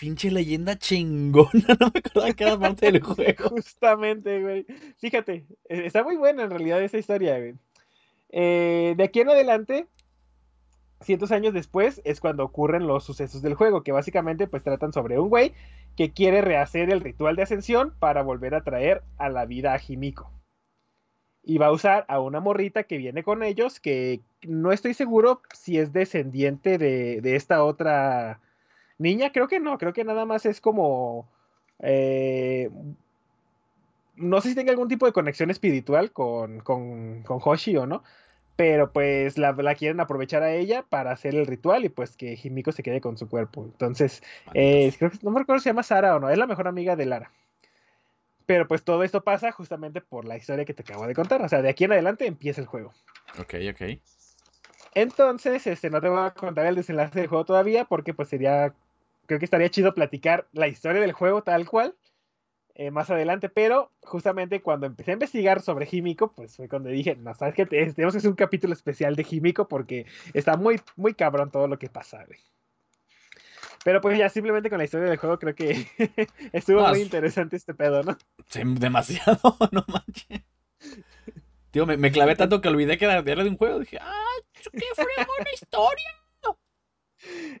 [0.00, 1.50] pinche leyenda chingona.
[1.78, 3.50] No me acordaba que era parte del juego.
[3.50, 4.66] Justamente, güey.
[4.96, 7.54] Fíjate, e, está muy buena en realidad esa historia, güey.
[8.30, 9.86] Eh, de aquí en adelante,
[11.00, 15.18] cientos años después, es cuando ocurren los sucesos del juego, que básicamente pues tratan sobre
[15.18, 15.54] un güey
[15.96, 19.78] que quiere rehacer el ritual de ascensión para volver a traer a la vida a
[19.78, 20.30] Jimiko
[21.42, 25.42] y va a usar a una morrita que viene con ellos, que no estoy seguro
[25.54, 28.40] si es descendiente de, esta otra
[28.98, 31.28] niña, creo que no, creo que nada más es como...
[31.80, 32.70] Eh,
[34.16, 38.02] no sé si tenga algún tipo de conexión espiritual con, con, con Hoshi o no,
[38.56, 42.72] pero pues la, quieren aprovechar a ella para hacer el ritual y pues que Himiko
[42.72, 43.64] se quede con su cuerpo.
[43.64, 44.22] Entonces,
[44.54, 46.68] eh, creo que, no me recuerdo si se llama Sara o no, es la mejor
[46.68, 47.30] amiga de Lara.
[48.46, 51.40] Pero pues todo esto pasa justamente por la historia que te acabo de contar.
[51.42, 52.92] O sea, de aquí en adelante empieza el juego.
[53.38, 53.98] Ok, ok.
[54.94, 58.74] Entonces, este, no te voy a contar el desenlace del juego todavía porque pues sería,
[59.26, 61.94] creo que estaría chido platicar la historia del juego tal cual
[62.74, 67.16] eh, más adelante, pero justamente cuando empecé a investigar sobre Himiko, pues fue cuando dije,
[67.16, 71.14] no, sabes que tenemos que hacer un capítulo especial de Himiko porque está muy, muy
[71.14, 72.40] cabrón todo lo que pasa, güey.
[73.84, 75.86] Pero pues ya simplemente con la historia del juego creo que
[76.52, 78.16] estuvo muy interesante este pedo, ¿no?
[78.48, 79.40] Sí, demasiado,
[79.72, 80.42] no manches.
[81.70, 83.78] Tío, me, clavé tanto que olvidé que era, de un juego.
[83.78, 84.14] Dije, ¡ah!
[84.52, 86.19] ¡Qué fregona historia!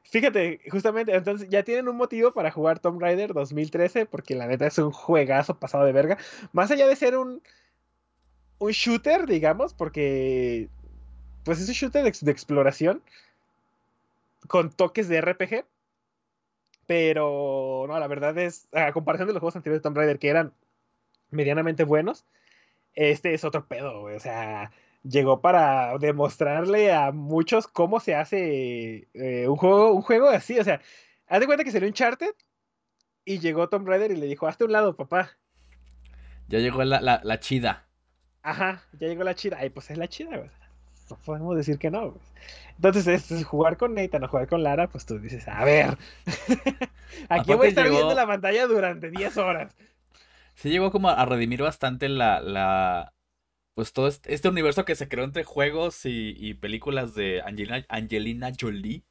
[0.04, 4.66] Fíjate, justamente, entonces ya tienen un motivo para jugar Tomb Raider 2013, porque la neta
[4.66, 6.18] es un juegazo pasado de verga.
[6.52, 7.42] Más allá de ser un,
[8.58, 10.68] un shooter, digamos, porque
[11.44, 13.02] pues es un shooter de exploración
[14.46, 15.64] con toques de RPG.
[16.86, 20.28] Pero no, la verdad es, a comparación de los juegos anteriores de Tomb Raider que
[20.28, 20.52] eran
[21.30, 22.24] medianamente buenos,
[22.94, 29.48] este es otro pedo, O sea, llegó para demostrarle a muchos cómo se hace eh,
[29.48, 30.58] un juego, un juego así.
[30.58, 30.80] O sea,
[31.26, 32.34] haz de cuenta que salió Uncharted
[33.24, 35.30] y llegó Tomb Raider y le dijo, hazte un lado, papá.
[36.48, 37.86] Ya llegó la, la, la chida.
[38.42, 39.58] Ajá, ya llegó la chida.
[39.60, 40.50] Ay, pues es la chida, güey
[41.10, 42.14] no podemos decir que no.
[42.76, 45.98] Entonces, es, jugar con Nathan o jugar con Lara, pues tú dices, a ver,
[47.28, 49.76] aquí voy a estar viendo la pantalla durante 10 horas.
[50.54, 53.12] Sí llegó como a redimir bastante la, la
[53.80, 59.04] pues todo este, universo que se creó entre juegos y, películas de Angelina, Angelina Jolie.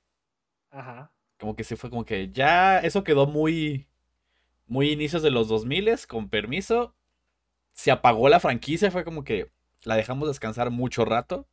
[0.69, 1.11] Ajá.
[1.39, 3.87] Como que se fue como que ya eso quedó muy
[4.67, 6.93] muy inicios de los 2000 con permiso.
[7.71, 9.51] Se apagó la franquicia, fue como que
[9.81, 11.47] la dejamos descansar mucho rato.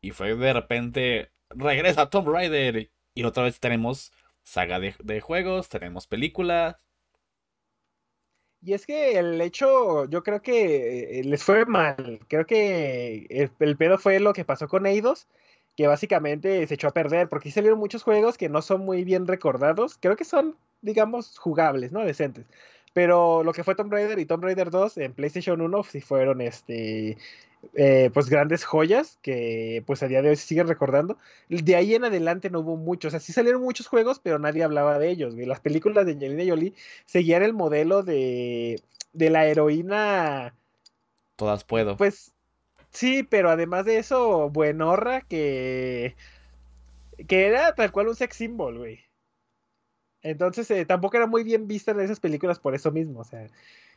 [0.00, 2.90] Y fue de repente, regresa Tomb Raider.
[3.14, 4.10] Y otra vez tenemos
[4.42, 6.78] saga de, juegos, tenemos películas.
[8.62, 12.20] Y es que el hecho, yo creo que eh, les fue mal.
[12.28, 13.26] Creo que
[13.58, 15.28] el, pedo fue lo que pasó con Eidos,
[15.76, 19.26] que básicamente se echó a perder, porque salieron muchos juegos que no son muy bien
[19.26, 19.98] recordados.
[20.00, 22.04] Creo que son, digamos, jugables, ¿no?
[22.04, 22.46] Decentes.
[22.92, 26.40] Pero lo que fue Tomb Raider y Tomb Raider 2 en PlayStation 1 sí fueron
[26.40, 27.18] este
[27.74, 31.18] eh, pues grandes joyas que pues a día de hoy se siguen recordando.
[31.48, 34.64] De ahí en adelante no hubo muchos, o sea, sí salieron muchos juegos, pero nadie
[34.64, 35.34] hablaba de ellos.
[35.34, 36.74] Las películas de Angelina Jolie
[37.04, 38.80] seguían el modelo de,
[39.12, 40.54] de la heroína.
[41.36, 41.96] Todas puedo.
[41.96, 42.32] Pues
[42.90, 46.16] sí, pero además de eso, buenorra que
[47.28, 49.00] que era tal cual un sex symbol, güey.
[50.22, 53.46] Entonces eh, tampoco era muy bien vista en esas películas por eso mismo, o sea,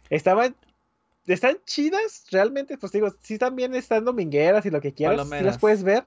[0.10, 0.56] estaban
[1.28, 5.58] están chidas, realmente, pues digo, sí bien, están domingueras y lo que quieras, sí las
[5.58, 6.06] puedes ver,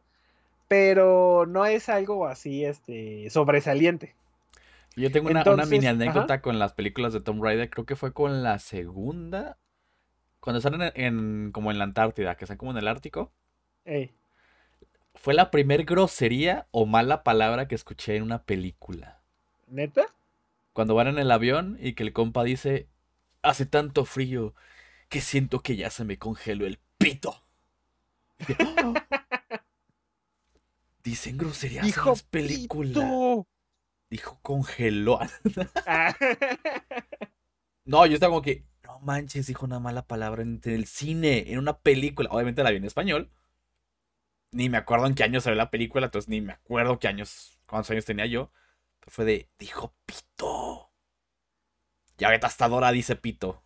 [0.69, 4.15] pero no es algo así, este, sobresaliente.
[4.97, 8.43] Yo tengo una, mini anécdota con las películas de Tomb Raider, creo que fue con
[8.43, 9.59] la segunda,
[10.41, 13.33] cuando están en, como en la Antártida, que están como en el Ártico.
[15.15, 19.21] Fue la primer grosería o mala palabra que escuché en una película.
[19.69, 20.07] ¿Neta?
[20.73, 22.89] Cuando van en el avión y que el compa dice,
[23.43, 24.55] hace tanto frío
[25.13, 27.45] que siento que ya se me congeló el pito.
[31.05, 33.45] Dicen groserías en las películas.
[34.09, 35.21] Dijo congeló.
[37.85, 41.59] no, yo estaba como que, no manches, dijo una mala palabra en el cine, en
[41.59, 42.31] una película.
[42.31, 43.31] Obviamente la vi en español.
[44.51, 47.59] Ni me acuerdo en qué años salió la película, entonces ni me acuerdo qué años,
[47.67, 48.51] cuántos años tenía yo.
[49.01, 50.91] Pero fue de, dijo pito.
[52.17, 53.63] Ya ves, hasta Dora dice pito.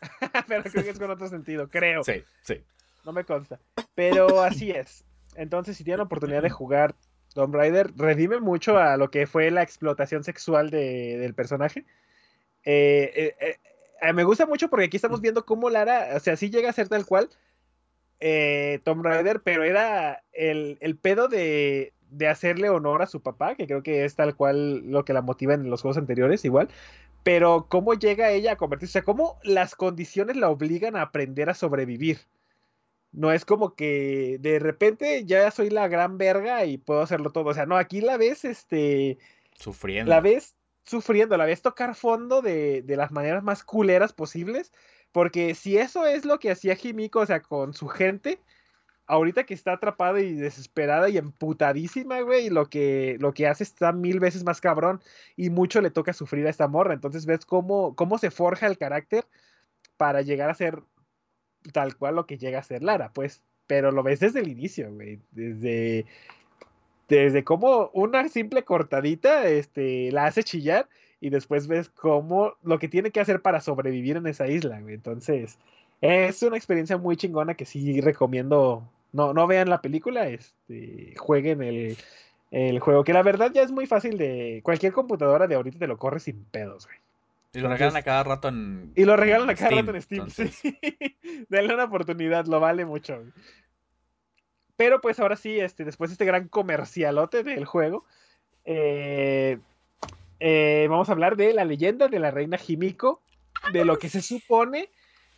[0.48, 2.04] Pero creo que es con otro sentido, creo.
[2.04, 2.62] Sí, sí.
[3.04, 3.58] No me consta.
[3.94, 5.04] Pero así es.
[5.36, 6.94] Entonces, si tienen la oportunidad de jugar
[7.34, 11.84] Tomb Raider, redime mucho a lo que fue la explotación sexual de- del personaje.
[12.64, 13.58] Eh, eh,
[14.00, 16.72] eh, me gusta mucho porque aquí estamos viendo cómo Lara, o sea, sí llega a
[16.72, 17.28] ser tal cual
[18.84, 23.66] Tomb Raider, pero era el, el pedo de, de hacerle honor a su papá, que
[23.66, 26.68] creo que es tal cual lo que la motiva en los juegos anteriores, igual.
[27.22, 31.50] Pero cómo llega ella a convertirse, o sea, cómo las condiciones la obligan a aprender
[31.50, 32.18] a sobrevivir.
[33.12, 37.50] No es como que de repente ya soy la gran verga y puedo hacerlo todo.
[37.50, 39.18] O sea, no, aquí la ves, este,
[39.56, 40.10] Sufriendo.
[40.10, 44.72] la ves sufriendo, la ves tocar fondo de, de las maneras más culeras posibles.
[45.12, 48.40] Porque si eso es lo que hacía Himiko, o sea, con su gente,
[49.06, 53.92] ahorita que está atrapada y desesperada y emputadísima, güey, lo que, lo que hace está
[53.92, 55.00] mil veces más cabrón
[55.36, 56.94] y mucho le toca sufrir a esta morra.
[56.94, 59.24] Entonces ves cómo, cómo se forja el carácter
[59.96, 60.82] para llegar a ser
[61.72, 63.42] tal cual lo que llega a ser Lara, pues.
[63.66, 65.20] Pero lo ves desde el inicio, güey.
[65.30, 66.04] Desde,
[67.08, 70.88] desde cómo una simple cortadita este, la hace chillar
[71.20, 74.94] y después ves cómo lo que tiene que hacer para sobrevivir en esa isla, güey.
[74.94, 75.58] Entonces,
[76.02, 78.86] es una experiencia muy chingona que sí recomiendo.
[79.14, 81.96] No, no vean la película, este, jueguen el,
[82.50, 84.60] el juego, que la verdad ya es muy fácil de.
[84.64, 86.98] Cualquier computadora de ahorita te lo corre sin pedos, güey.
[87.52, 88.92] Y lo regalan a cada rato en.
[88.96, 90.20] Y lo regalan a cada Steam, rato en Steam.
[90.22, 90.54] entonces.
[90.56, 90.76] sí.
[91.48, 93.16] Denle una oportunidad, lo vale mucho.
[93.16, 93.32] güey.
[94.76, 98.04] Pero pues ahora sí, este, después de este gran comercialote del juego,
[98.64, 99.58] eh,
[100.40, 103.22] eh, vamos a hablar de la leyenda de la reina Himiko,
[103.72, 104.90] de lo que se supone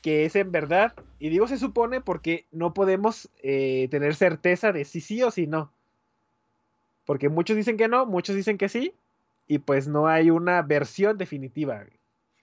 [0.02, 0.94] que es en verdad.
[1.18, 5.46] Y digo se supone porque no podemos eh, tener certeza de si sí o si
[5.46, 5.72] no.
[7.04, 8.92] Porque muchos dicen que no, muchos dicen que sí,
[9.46, 11.84] y pues no hay una versión definitiva.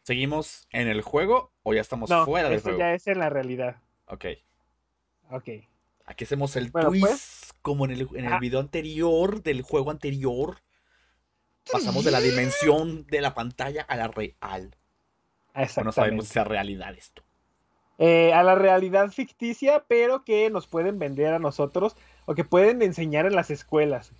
[0.03, 2.77] ¿Seguimos en el juego o ya estamos No, fuera del juego?
[2.79, 3.77] ya es en la realidad.
[4.07, 4.25] Ok.
[5.31, 5.49] Ok.
[6.05, 7.53] Aquí hacemos el Bueno, twist pues.
[7.61, 8.39] como en el, en el Ah.
[8.39, 10.57] video anterior del juego anterior.
[11.71, 14.75] Pasamos de la dimensión de la pantalla a la real.
[15.83, 17.23] No sabemos si es realidad esto.
[18.05, 22.81] Eh, a la realidad ficticia, pero que nos pueden vender a nosotros o que pueden
[22.81, 24.11] enseñar en las escuelas.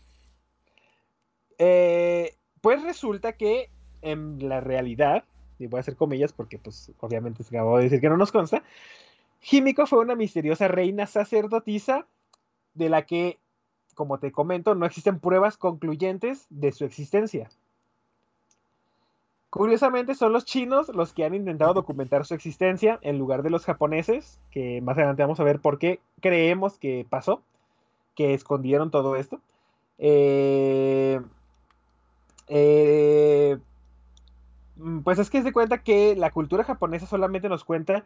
[1.57, 3.69] Eh, pues resulta que
[4.01, 5.25] en la realidad,
[5.59, 8.31] y voy a hacer comillas porque pues obviamente se acabó de decir que no nos
[8.31, 8.63] consta,
[9.51, 12.07] Himiko fue una misteriosa reina sacerdotisa
[12.75, 13.41] de la que,
[13.95, 17.49] como te comento, no existen pruebas concluyentes de su existencia.
[19.53, 23.65] Curiosamente son los chinos los que han intentado documentar su existencia en lugar de los
[23.65, 27.43] japoneses, que más adelante vamos a ver por qué creemos que pasó,
[28.15, 29.41] que escondieron todo esto.
[29.99, 31.21] Eh,
[32.47, 33.59] eh,
[34.77, 38.05] mm, pues es que es de cuenta que la cultura japonesa solamente nos cuenta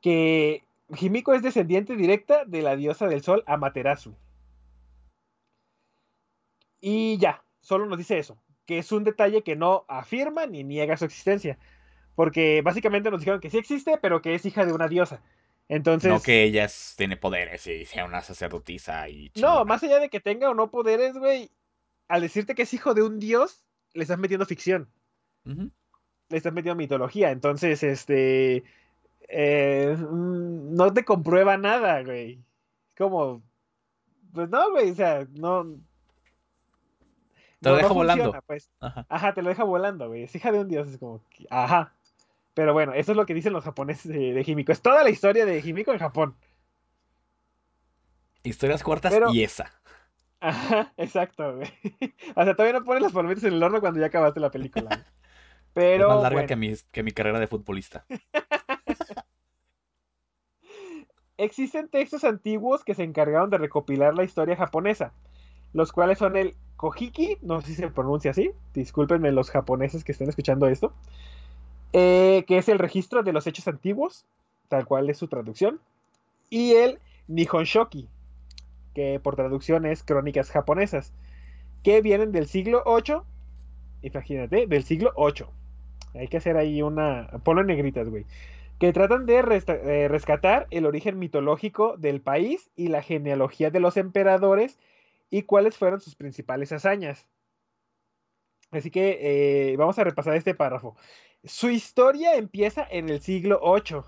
[0.00, 4.12] que Himiko es descendiente directa de la diosa del sol Amaterasu.
[6.80, 8.36] Y ya, solo nos dice eso,
[8.70, 11.58] que es un detalle que no afirma ni niega su existencia.
[12.14, 15.20] Porque básicamente nos dijeron que sí existe, pero que es hija de una diosa.
[15.68, 20.08] Entonces, no que ella tiene poderes y sea una sacerdotisa y no, más allá de
[20.08, 21.50] que tenga o no poderes, güey,
[22.06, 24.88] al decirte que es hijo de un dios, le estás metiendo ficción,
[25.44, 25.72] le
[26.30, 27.32] estás metiendo mitología.
[27.32, 28.62] Entonces, este,
[29.28, 32.40] eh, mm, no te comprueba nada, güey.
[32.96, 33.42] Como,
[34.32, 35.76] pues no, güey, o sea, no.
[37.60, 38.24] Te lo no- no deja volando.
[38.24, 38.70] funciona, pues.
[38.80, 39.06] Ajá.
[39.08, 40.22] Ajá, te lo deja volando, güey.
[40.24, 41.94] Es hija de un dios, es como, que- ajá.
[42.54, 44.72] Pero bueno, eso es lo que dicen los japoneses de, de Himiko.
[44.72, 46.36] Es toda la historia de Himiko en Japón.
[48.42, 49.70] Historias cortas Pero- y esa.
[50.40, 51.68] Ajá, exacto, güey.
[52.34, 54.86] O sea, todavía no pones las palomitas en el horno cuando ya acabaste la película.
[54.86, 55.00] güey.
[55.74, 56.04] Pero.
[56.08, 58.06] es más larga bueno, que, mi, que mi carrera de futbolista.
[61.36, 65.12] Existen textos antiguos que se encargaron de recopilar la historia japonesa,
[65.72, 70.12] los cuales son el Kojiki, no sé si se pronuncia así, discúlpenme los japoneses que
[70.12, 70.92] estén escuchando esto,
[71.92, 74.24] eh, que es el registro de los hechos antiguos,
[74.68, 75.80] tal cual es su traducción,
[76.48, 76.98] y el
[77.28, 78.08] Nihonshoki,
[78.94, 81.12] que por traducción es crónicas japonesas,
[81.82, 83.24] que vienen del siglo 8,
[84.02, 85.50] imagínate, del siglo 8.
[86.14, 88.24] Hay que hacer ahí una, ponlo en negritas, güey
[88.80, 93.98] que tratan de eh, rescatar el origen mitológico del país y la genealogía de los
[93.98, 94.78] emperadores
[95.30, 97.26] y cuáles fueron sus principales hazañas.
[98.70, 100.96] Así que eh, vamos a repasar este párrafo.
[101.44, 104.02] Su historia empieza en el siglo VIII.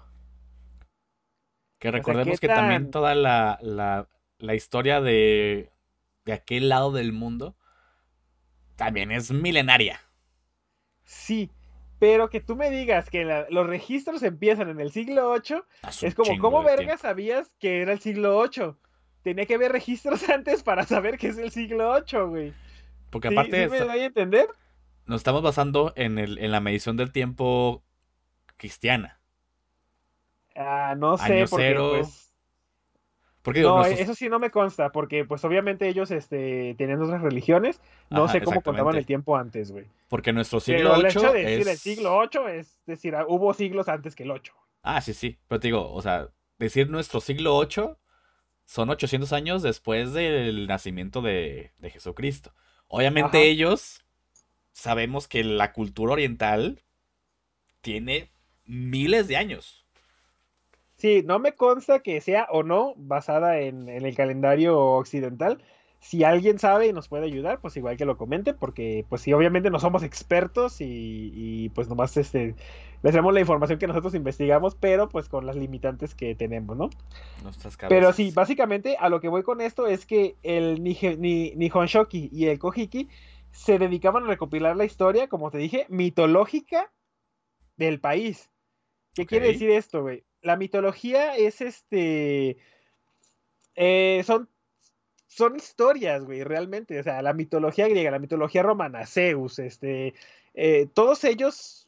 [1.78, 4.08] Que recordemos ¿qué que también toda la, la,
[4.38, 5.70] la historia de,
[6.24, 7.56] de aquel lado del mundo
[8.76, 10.00] también es milenaria.
[11.04, 11.50] Sí,
[12.00, 15.62] Pero que tú me digas que la- los registros empiezan en el siglo VIII,
[16.02, 18.74] es como, ¿cómo verga sabías que era el siglo VIII?
[19.22, 22.52] Tenía que ver registros antes para saber que es el siglo VIII, güey.
[23.10, 24.48] Porque ¿Sí, aparte sí me doy a entender?
[25.06, 27.82] nos estamos basando en, el, en la medición del tiempo
[28.56, 29.20] cristiana.
[30.54, 31.90] Ah, no sé, Año porque cero.
[31.98, 32.34] pues...
[33.42, 37.02] Porque digo, No, nuestros- eso sí no me consta, porque pues obviamente ellos este, tenían
[37.02, 39.86] otras religiones, no Ajá, sé cómo contaban el tiempo antes, güey.
[40.08, 41.80] porque nuestro siglo Pero el 8 hecho de decir el es...
[41.80, 44.52] siglo VIII es decir, hubo siglos antes que el 8.
[44.84, 45.38] Ah, sí, sí.
[45.48, 47.98] Pero te digo, o sea, decir nuestro siglo 8
[48.72, 52.54] son 800 años después del nacimiento de, de Jesucristo.
[52.88, 53.46] Obviamente Ajá.
[53.46, 54.02] ellos
[54.72, 56.80] sabemos que la cultura oriental
[57.82, 58.30] tiene
[58.64, 59.84] miles de años.
[60.96, 65.62] Sí, no me consta que sea o no basada en, en el calendario occidental.
[66.04, 69.32] Si alguien sabe y nos puede ayudar, pues igual que lo comente, porque pues sí,
[69.32, 72.56] obviamente no somos expertos y, y, pues nomás este,
[73.04, 76.90] les damos la información que nosotros investigamos, pero pues con las limitantes que tenemos, ¿no?
[77.44, 78.16] Nuestras Pero cabezas.
[78.16, 82.28] sí, básicamente a lo que voy con esto es que el Nije- Ni- Nihon Shoki
[82.32, 83.08] y el Kojiki
[83.52, 86.92] se dedicaban a recopilar la historia, como te dije, mitológica
[87.76, 88.50] del país.
[89.14, 90.24] ¿Qué quiere decir esto, güey?
[90.40, 92.56] La mitología es este.
[93.76, 94.48] eh, son,
[95.34, 96.98] son historias, güey, realmente.
[97.00, 100.14] O sea, la mitología griega, la mitología romana, Zeus, este.
[100.54, 101.86] eh, todos ellos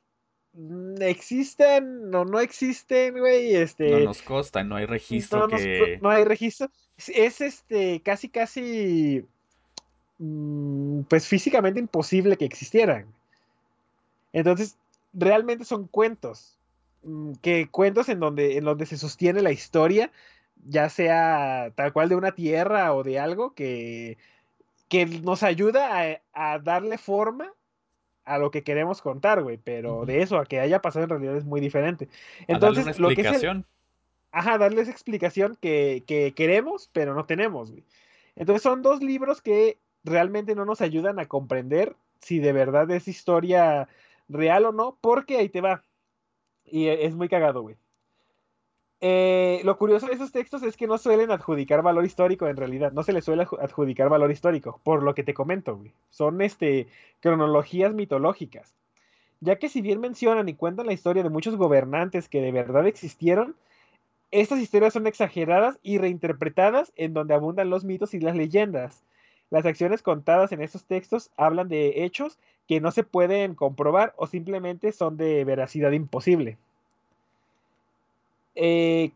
[0.55, 3.55] mm, existen o no existen, güey.
[3.55, 5.99] Este, No nos consta, no hay registro no, nos- que...
[6.01, 6.70] no hay registro.
[6.97, 9.24] Es, es, este casi casi
[10.18, 13.07] mm, pues físicamente imposible que existieran.
[14.32, 14.76] Entonces,
[15.12, 16.57] realmente son cuentos.
[17.03, 20.11] mm, Que cuentos en donde, en donde se sostiene la historia,
[20.65, 24.19] ya sea tal cual de una tierra o de algo que,
[24.89, 27.53] que nos ayuda a, a darle forma
[28.25, 29.59] a lo que queremos contar, güey.
[29.59, 32.09] Pero de eso a que haya pasado en realidad es muy diferente.
[32.49, 33.67] a darle Entonces, una lo que es el, explicación.
[34.33, 37.85] Ajá, darles explicación que, que queremos, pero no tenemos, güey.
[38.37, 43.07] Entonces son dos libros que realmente no nos ayudan a comprender si de verdad es
[43.07, 43.89] historia
[44.29, 45.83] real o no, porque ahí te va.
[46.65, 47.77] Y e- es muy cagado, güey.
[49.07, 52.91] Eh, lo curioso de esos textos es que no suelen adjudicar valor histórico en realidad,
[52.93, 55.93] no se les suele adju- adjudicar valor histórico, por lo que te comento, güey.
[56.09, 56.89] Son este,
[57.21, 58.73] cronologías mitológicas.
[59.41, 62.87] Ya que si bien mencionan y cuentan la historia de muchos gobernantes que de verdad
[62.87, 63.57] existieron,
[64.31, 69.05] estas historias son exageradas y reinterpretadas en donde abundan los mitos y las leyendas.
[69.51, 74.27] Las acciones contadas en estos textos hablan de hechos que no se pueden comprobar o
[74.27, 76.57] simplemente son de veracidad imposible.
[78.55, 79.11] Eh,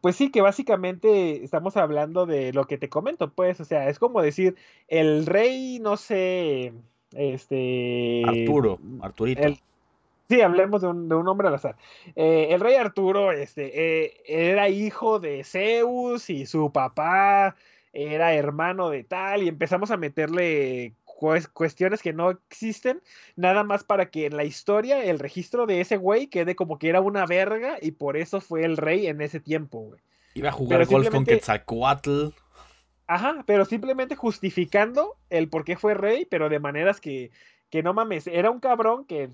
[0.00, 3.98] pues sí, que básicamente estamos hablando de lo que te comento, pues, o sea, es
[3.98, 4.54] como decir,
[4.88, 6.72] el rey, no sé,
[7.14, 8.22] este...
[8.26, 9.42] Arturo, Arturito.
[9.42, 9.58] el-
[10.28, 11.76] Sí, hablemos de un, de un hombre al azar.
[12.16, 17.54] Eh, el rey Arturo este, eh, era hijo de Zeus y su papá
[17.92, 20.94] era hermano de tal y empezamos a meterle
[21.52, 23.02] cuestiones que no existen,
[23.36, 26.88] nada más para que en la historia el registro de ese güey quede como que
[26.88, 30.00] era una verga y por eso fue el rey en ese tiempo, güey.
[30.34, 32.28] Iba a jugar pero golf con Quetzalcoatl.
[33.06, 37.30] Ajá, pero simplemente justificando el por qué fue rey, pero de maneras que,
[37.68, 39.30] que no mames, era un cabrón que,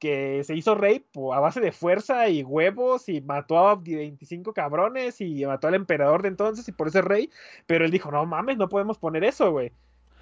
[0.00, 5.20] que se hizo rey a base de fuerza y huevos y mató a 25 cabrones
[5.20, 7.30] y mató al emperador de entonces y por eso es rey,
[7.66, 9.70] pero él dijo, no mames, no podemos poner eso, güey.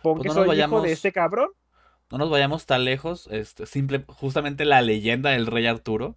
[0.02, 1.50] Pon Pues que no hijo vayamos- de este cabrón.
[2.10, 3.28] No nos vayamos tan lejos.
[3.30, 6.16] Este, simple, justamente la leyenda del rey Arturo.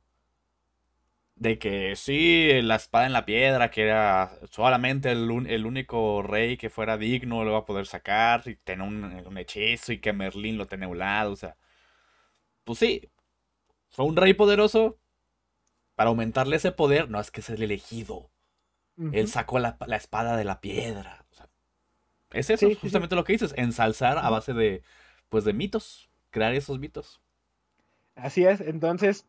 [1.35, 6.21] De que sí, la espada en la piedra, que era solamente el, un- el único
[6.21, 9.99] rey que fuera digno lo iba a poder sacar y tener un, un hechizo y
[9.99, 11.31] que Merlín lo tenía a un lado.
[11.31, 11.57] O sea,
[12.63, 13.09] pues sí,
[13.89, 14.99] fue un rey poderoso.
[15.95, 18.31] Para aumentarle ese poder, no es que es el elegido.
[19.11, 21.22] Él sacó la, la espada de la piedra.
[22.33, 22.81] Es eso, Sí, sí, sí.
[22.81, 24.83] justamente lo que dices, ensalzar a base de,
[25.29, 27.21] pues, de mitos, crear esos mitos.
[28.15, 29.25] Así es, entonces,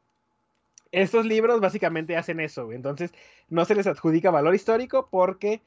[0.92, 2.72] estos libros básicamente hacen eso.
[2.72, 3.12] Entonces,
[3.48, 5.62] no se les adjudica valor histórico porque,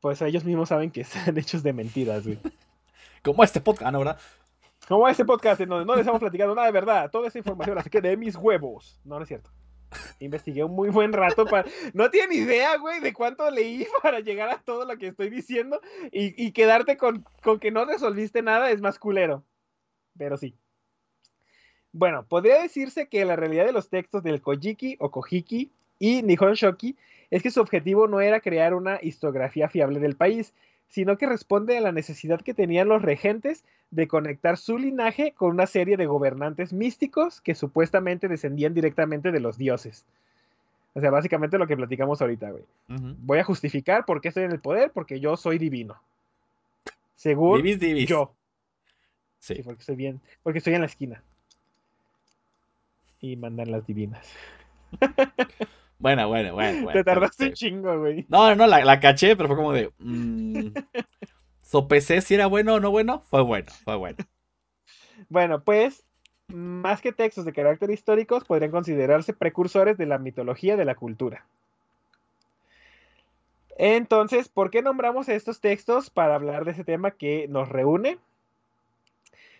[0.00, 2.38] pues, ellos mismos saben que están hechos de mentiras, güey.
[3.22, 4.18] Como este podcast, ¿no, ¿verdad?
[4.88, 7.76] Como este podcast en donde no les hemos platicado nada de verdad, toda esa información
[7.76, 9.00] la saqué de mis huevos.
[9.04, 9.50] No, no es cierto.
[10.20, 11.68] Investigué un muy buen rato para...
[11.94, 15.80] No tienen idea, güey, de cuánto leí para llegar a todo lo que estoy diciendo
[16.10, 19.44] y, y quedarte con, con que no resolviste nada es más culero.
[20.16, 20.54] Pero sí.
[21.92, 26.54] Bueno, podría decirse que la realidad de los textos del Kojiki o Kojiki y Nihon
[26.54, 26.96] Shoki
[27.30, 30.54] es que su objetivo no era crear una historiografía fiable del país,
[30.92, 35.52] sino que responde a la necesidad que tenían los regentes de conectar su linaje con
[35.52, 40.04] una serie de gobernantes místicos que supuestamente descendían directamente de los dioses.
[40.92, 42.64] O sea, básicamente lo que platicamos ahorita, güey.
[42.88, 45.98] Voy a justificar por qué estoy en el poder, porque yo soy divino.
[47.14, 48.06] Según Divis, divis.
[48.06, 48.34] yo.
[49.38, 49.54] Sí.
[49.54, 51.22] Sí, porque estoy bien, porque estoy en la esquina.
[53.18, 54.30] Y mandan las divinas.
[56.02, 56.82] Bueno, bueno, bueno.
[56.82, 58.26] bueno, Te tardaste un chingo, güey.
[58.28, 59.92] No, no, la, la caché, pero fue como de.
[59.98, 60.74] mm,
[61.62, 63.20] sopesé si era bueno o no bueno.
[63.30, 64.16] Fue bueno, fue bueno.
[65.28, 66.04] Bueno, pues,
[66.48, 71.46] más que textos de carácter históricos, podrían considerarse precursores de la mitología de la cultura.
[73.78, 78.18] Entonces, ¿por qué nombramos estos textos para hablar de ese tema que nos reúne?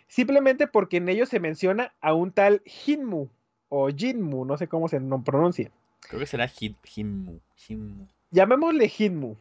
[0.07, 3.29] Simplemente porque en ellos se menciona a un tal Jinmu
[3.69, 5.71] o Jinmu, no sé cómo se pronuncia.
[6.07, 7.39] Creo que será Hit, Himu.
[7.67, 8.07] Himu.
[8.31, 9.35] Llamémosle Jinmu.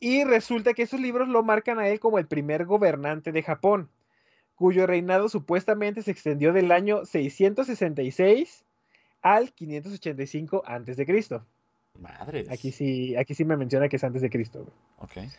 [0.00, 3.90] Y resulta que esos libros lo marcan a él como el primer gobernante de Japón,
[4.54, 8.64] cuyo reinado supuestamente se extendió del año 666
[9.22, 11.40] al 585 a.C.
[11.98, 12.46] Madre.
[12.50, 14.60] Aquí sí, aquí sí me menciona que es antes de Cristo.
[14.60, 15.26] güey.
[15.26, 15.32] Ok.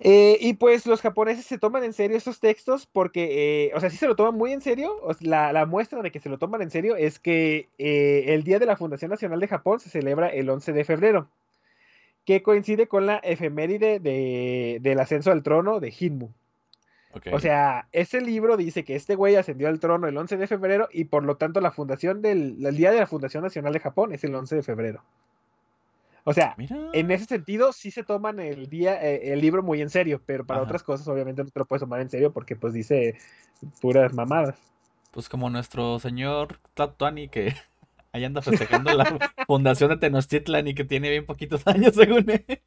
[0.00, 3.88] Eh, y pues los japoneses se toman en serio estos textos porque, eh, o sea,
[3.88, 4.92] sí se lo toman muy en serio.
[5.20, 8.58] la, la muestra de que se lo toman en serio es que eh, el Día
[8.58, 11.28] de la Fundación Nacional de Japón se celebra el 11 de febrero,
[12.24, 16.30] que coincide con la efeméride de- del ascenso al trono de Hinmu.
[17.34, 20.88] O sea, ese libro dice que este güey ascendió al trono el 11 de febrero
[20.90, 24.12] y por lo tanto la fundación del el Día de la Fundación Nacional de Japón
[24.12, 25.02] es el 11 de febrero.
[26.24, 26.76] O sea, Mira.
[26.92, 30.46] en ese sentido sí se toman el día eh, el libro muy en serio, pero
[30.46, 30.66] para Ajá.
[30.66, 33.18] otras cosas obviamente no te lo puedes tomar en serio porque pues dice
[33.80, 34.56] puras mamadas.
[35.10, 37.54] Pues como nuestro señor Tatuani que
[38.12, 39.04] ahí anda festejando la
[39.46, 42.62] fundación de Tenochtitlan y que tiene bien poquitos años según él.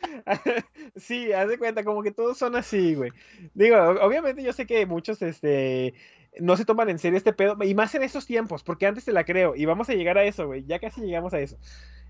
[0.96, 3.10] sí, haz de cuenta, como que todos son así, güey.
[3.54, 5.94] Digo, obviamente yo sé que muchos, este,
[6.38, 9.12] no se toman en serio este pedo, y más en estos tiempos, porque antes te
[9.12, 11.56] la creo, y vamos a llegar a eso, güey, ya casi llegamos a eso.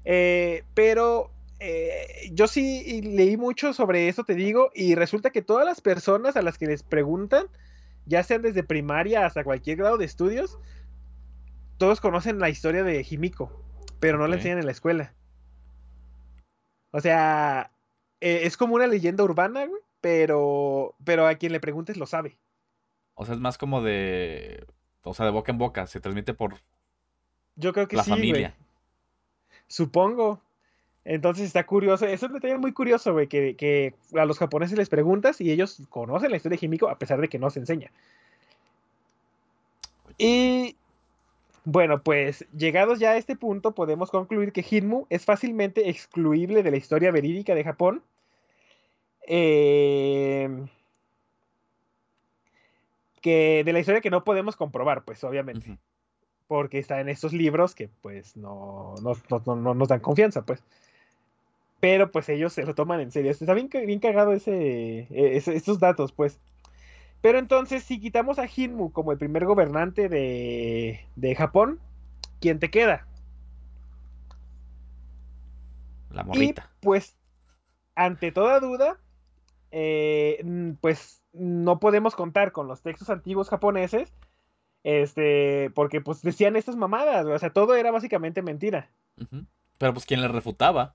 [0.04, 5.64] Eh, pero eh, yo sí leí mucho sobre eso, te digo, y resulta que todas
[5.64, 7.46] las personas a las que les preguntan,
[8.06, 10.58] ya sean desde primaria hasta cualquier grado de estudios,
[11.78, 13.50] todos conocen la historia de Jimiko,
[14.00, 15.14] pero no la enseñan en la escuela.
[16.92, 17.70] O sea,
[18.20, 22.38] eh, es como una leyenda urbana, güey, pero, pero a quien le preguntes lo sabe.
[23.20, 24.64] O sea, es más como de.
[25.02, 25.86] O sea, de boca en boca.
[25.86, 26.54] Se transmite por
[27.54, 28.54] Yo creo que la sí, familia.
[29.68, 30.40] Supongo.
[31.04, 32.06] Entonces está curioso.
[32.06, 35.82] Es un detalle muy curioso, güey, que, que a los japoneses les preguntas y ellos
[35.90, 37.90] conocen la historia de Himiko a pesar de que no se enseña.
[40.16, 40.76] Y
[41.66, 46.70] bueno, pues llegados ya a este punto, podemos concluir que Hinmu es fácilmente excluible de
[46.70, 48.02] la historia verídica de Japón.
[49.26, 50.48] Eh,
[53.20, 55.78] que de la historia que no podemos comprobar, pues obviamente
[56.48, 60.42] porque está en estos libros que pues no, no, no- no- no nos dan confianza,
[60.44, 60.62] pues.
[61.80, 63.30] Pero pues ellos se lo toman en serio.
[63.30, 66.40] Está bien, bien cagado ese, e- ese- estos datos, pues.
[67.22, 71.78] Pero entonces, si quitamos a Hinmu como el primer gobernante de, de Japón,
[72.40, 73.06] ¿quién te queda?
[76.10, 76.70] La Y morrita.
[76.80, 77.16] pues,
[77.94, 78.98] ante toda duda,
[79.70, 80.42] eh,
[80.80, 84.12] pues no podemos contar con los textos antiguos japoneses,
[84.82, 88.90] este, porque pues decían estas mamadas, o sea, todo era básicamente mentira.
[89.78, 90.94] Pero pues quien le refutaba.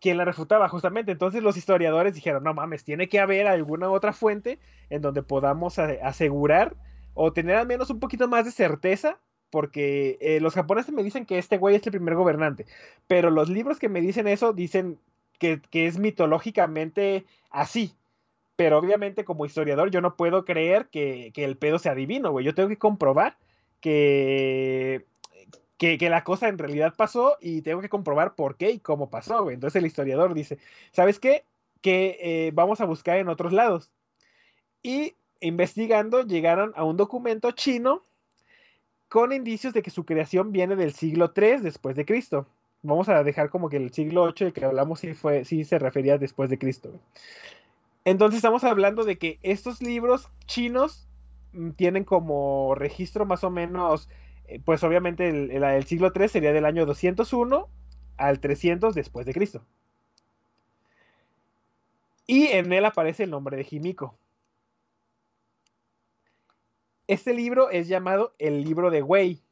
[0.00, 1.12] quien la refutaba justamente.
[1.12, 4.58] Entonces los historiadores dijeron, no mames, tiene que haber alguna otra fuente
[4.90, 6.76] en donde podamos asegurar
[7.14, 9.18] o tener al menos un poquito más de certeza,
[9.50, 12.66] porque eh, los japoneses me dicen que este güey es el primer gobernante,
[13.06, 14.98] pero los libros que me dicen eso dicen
[15.38, 17.94] que, que es mitológicamente así.
[18.56, 22.44] Pero obviamente como historiador yo no puedo creer que, que el pedo sea divino, güey.
[22.44, 23.36] Yo tengo que comprobar
[23.80, 25.04] que,
[25.78, 29.42] que, la cosa en realidad pasó y tengo que comprobar por qué y cómo pasó,
[29.42, 29.54] güey.
[29.54, 30.58] Entonces el historiador dice,
[30.92, 31.44] ¿sabes qué?
[31.82, 33.90] Que eh, vamos a buscar en otros lados.
[34.82, 38.02] Y investigando llegaron a un documento chino
[39.08, 42.46] con indicios de que su creación viene del siglo III después de Cristo.
[42.82, 45.78] Vamos a dejar como que el siglo VIII del que hablamos sí, fue, sí se
[45.78, 46.90] refería después de Cristo.
[48.04, 51.08] Entonces estamos hablando de que estos libros chinos
[51.52, 54.08] mm, tienen como registro más o menos
[54.46, 57.68] eh, pues obviamente el, siglo III sería del año 201
[58.16, 59.64] al 300 después de Cristo.
[62.26, 64.16] Y en él aparece el nombre de Jimiko.
[67.06, 69.43] Este libro es llamado el libro de Wei.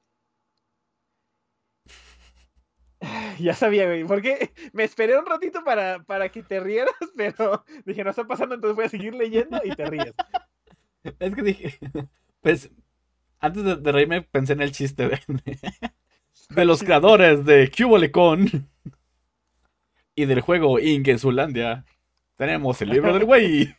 [3.45, 4.05] ya sabía, güey.
[4.05, 8.55] Porque me esperé un ratito para, para que te rieras, pero dije, no está pasando,
[8.55, 10.15] entonces voy a seguir leyendo y te ríes.
[11.19, 11.79] Es que dije,
[12.41, 12.71] pues,
[13.41, 15.21] antes de, de reírme pensé en el chiste de,
[16.51, 18.69] de los creadores de Cubolecon
[20.15, 21.85] y del juego Ink en Zulandia.
[22.37, 23.75] Tenemos el libro del güey.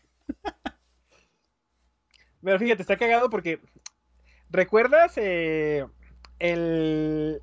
[2.43, 3.59] Pero fíjate, está cagado porque.
[4.49, 5.86] ¿Recuerdas eh,
[6.39, 7.41] el.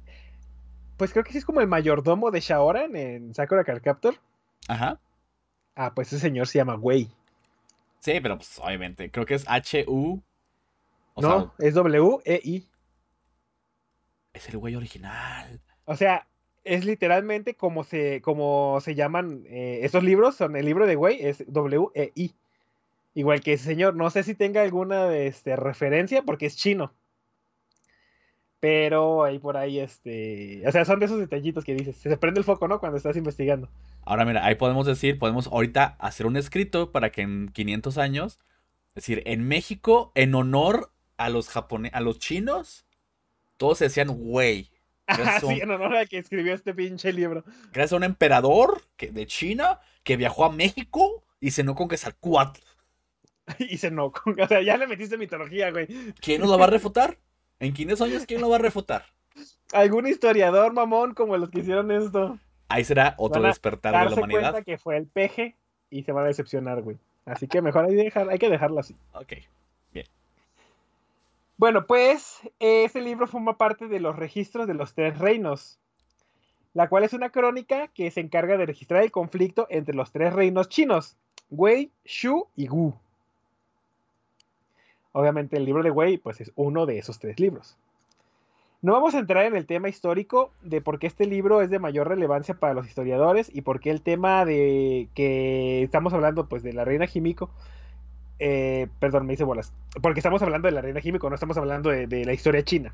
[1.00, 4.16] Pues creo que sí es como el mayordomo de Shaoran en Sakura Card Captor.
[4.68, 5.00] Ajá.
[5.74, 7.08] Ah, pues ese señor se llama Wei.
[8.00, 10.22] Sí, pero pues obviamente, creo que es H-U.
[11.16, 12.68] No, sea, es W-E-I.
[14.34, 15.62] es el güey original.
[15.86, 16.28] O sea,
[16.64, 20.36] es literalmente como se, como se llaman eh, estos libros.
[20.36, 22.34] Son el libro de Wei, es W-E-I.
[23.14, 23.96] Igual que ese señor.
[23.96, 26.92] No sé si tenga alguna este, referencia porque es chino.
[28.60, 30.62] Pero ahí por ahí, este.
[30.68, 31.96] O sea, son de esos detallitos que dices.
[31.96, 32.78] Se prende el foco, ¿no?
[32.78, 33.70] Cuando estás investigando.
[34.04, 38.38] Ahora mira, ahí podemos decir, podemos ahorita hacer un escrito para que en 500 años,
[38.90, 42.84] es decir, en México, en honor a los japoneses, a los chinos,
[43.56, 44.70] todos se decían güey.
[45.06, 47.44] Ah, Gracias a un- sí, en honor al que escribió este pinche libro.
[47.72, 52.60] Gracias a un emperador que, de China que viajó a México y cenó con Quetzalcóatl.
[53.58, 54.06] Y se no.
[54.06, 55.86] O sea, ya le metiste mitología, güey.
[56.20, 57.18] ¿Quién nos lo va a refutar?
[57.60, 59.04] En 500 años, ¿quién lo va a refutar?
[59.72, 62.38] Algún historiador mamón como los que hicieron esto.
[62.68, 64.52] Ahí será otro despertar de la humanidad.
[64.52, 65.54] cuenta que fue el peje
[65.90, 66.96] y se van a decepcionar, güey.
[67.26, 68.96] Así que mejor hay, dejar, hay que dejarlo así.
[69.12, 69.34] Ok.
[71.60, 75.78] Bueno, pues ese libro forma parte de los registros de los tres reinos,
[76.72, 80.32] la cual es una crónica que se encarga de registrar el conflicto entre los tres
[80.32, 81.18] reinos chinos,
[81.50, 82.94] Wei, Shu y Wu.
[85.12, 87.76] Obviamente el libro de Wei pues es uno de esos tres libros.
[88.82, 91.78] No vamos a entrar en el tema histórico de por qué este libro es de
[91.78, 96.62] mayor relevancia para los historiadores y por qué el tema de que estamos hablando pues
[96.62, 97.50] de la reina Jimiko
[98.40, 99.72] eh, perdón, me hice bolas.
[100.02, 102.92] Porque estamos hablando de la reina Jimiko, no estamos hablando de, de la historia china.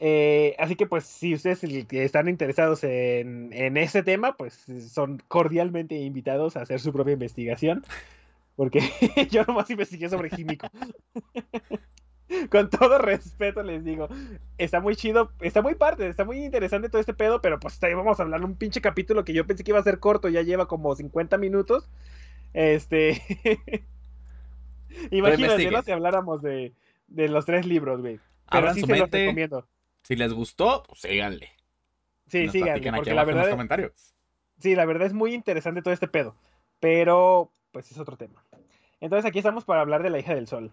[0.00, 5.94] Eh, así que, pues, si ustedes están interesados en, en ese tema, pues son cordialmente
[5.94, 7.84] invitados a hacer su propia investigación.
[8.56, 8.80] Porque
[9.30, 10.68] yo nomás investigué sobre Jimiko.
[12.50, 14.08] Con todo respeto les digo,
[14.56, 17.92] está muy chido, está muy parte, está muy interesante todo este pedo, pero pues ahí
[17.92, 20.40] vamos a hablar un pinche capítulo que yo pensé que iba a ser corto, ya
[20.40, 21.90] lleva como 50 minutos.
[22.54, 23.22] Este.
[25.10, 25.82] Imagínate.
[25.84, 26.74] Si habláramos de,
[27.06, 28.16] de los tres libros, güey.
[28.50, 29.68] Pero Abran sí su se los recomiendo.
[30.02, 31.50] Si les gustó, pues síganle.
[32.26, 34.14] Sí, Nos síganle, porque la verdad, comentarios.
[34.58, 36.34] sí, la verdad es muy interesante todo este pedo.
[36.80, 38.44] Pero, pues es otro tema.
[39.00, 40.72] Entonces aquí estamos para hablar de la hija del sol.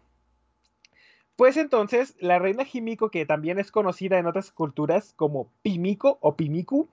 [1.35, 6.35] Pues entonces, la reina Jimiko, que también es conocida en otras culturas como Pimiko o
[6.35, 6.89] Pimiku,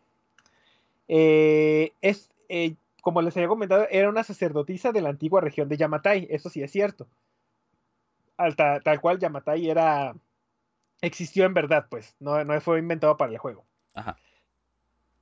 [1.09, 5.77] eh, es, eh, como les había comentado, era una sacerdotisa de la antigua región de
[5.77, 6.27] Yamatai.
[6.31, 7.07] Eso sí es cierto.
[8.37, 10.15] Al ta- tal cual Yamatai era.
[11.03, 12.15] existió en verdad, pues.
[12.21, 13.65] No, no fue inventado para el juego.
[13.95, 14.17] Ajá.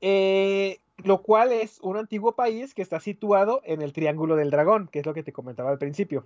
[0.00, 4.88] Eh, lo cual es un antiguo país que está situado en el Triángulo del Dragón,
[4.88, 6.24] que es lo que te comentaba al principio.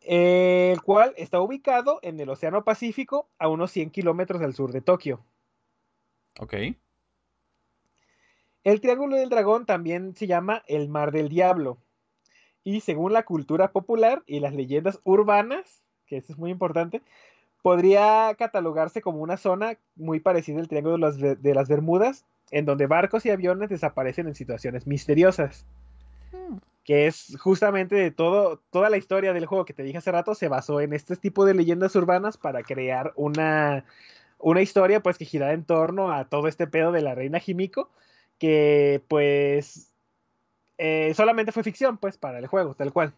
[0.00, 4.80] El cual está ubicado en el Océano Pacífico a unos 100 kilómetros al sur de
[4.80, 5.20] Tokio.
[6.38, 6.54] Ok.
[8.64, 11.78] El Triángulo del Dragón también se llama el Mar del Diablo.
[12.62, 17.02] Y según la cultura popular y las leyendas urbanas, que esto es muy importante,
[17.62, 22.24] podría catalogarse como una zona muy parecida al Triángulo de las, Be- de las Bermudas,
[22.50, 25.64] en donde barcos y aviones desaparecen en situaciones misteriosas.
[26.84, 30.34] Que es justamente de todo, toda la historia del juego que te dije hace rato,
[30.34, 33.84] se basó en este tipo de leyendas urbanas para crear una,
[34.38, 37.90] una historia pues que girara en torno a todo este pedo de la reina Jimiko
[38.38, 39.92] que pues
[40.78, 43.12] eh, solamente fue ficción pues para el juego, tal cual.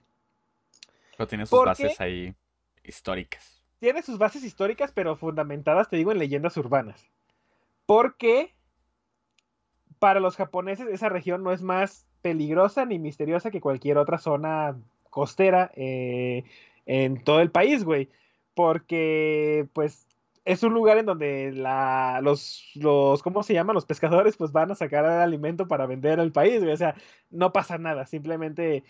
[1.16, 2.34] Pero tiene sus ¿Por bases ahí
[2.82, 3.61] históricas.
[3.82, 7.10] Tiene sus bases históricas, pero fundamentadas, te digo, en leyendas urbanas.
[7.84, 8.54] Porque
[9.98, 14.76] para los japoneses esa región no es más peligrosa ni misteriosa que cualquier otra zona
[15.10, 16.44] costera eh,
[16.86, 18.08] en todo el país, güey.
[18.54, 20.06] Porque, pues,
[20.44, 23.74] es un lugar en donde la, los, los, ¿cómo se llaman?
[23.74, 26.72] Los pescadores, pues van a sacar alimento para vender al país, güey.
[26.72, 26.94] O sea,
[27.30, 28.84] no pasa nada, simplemente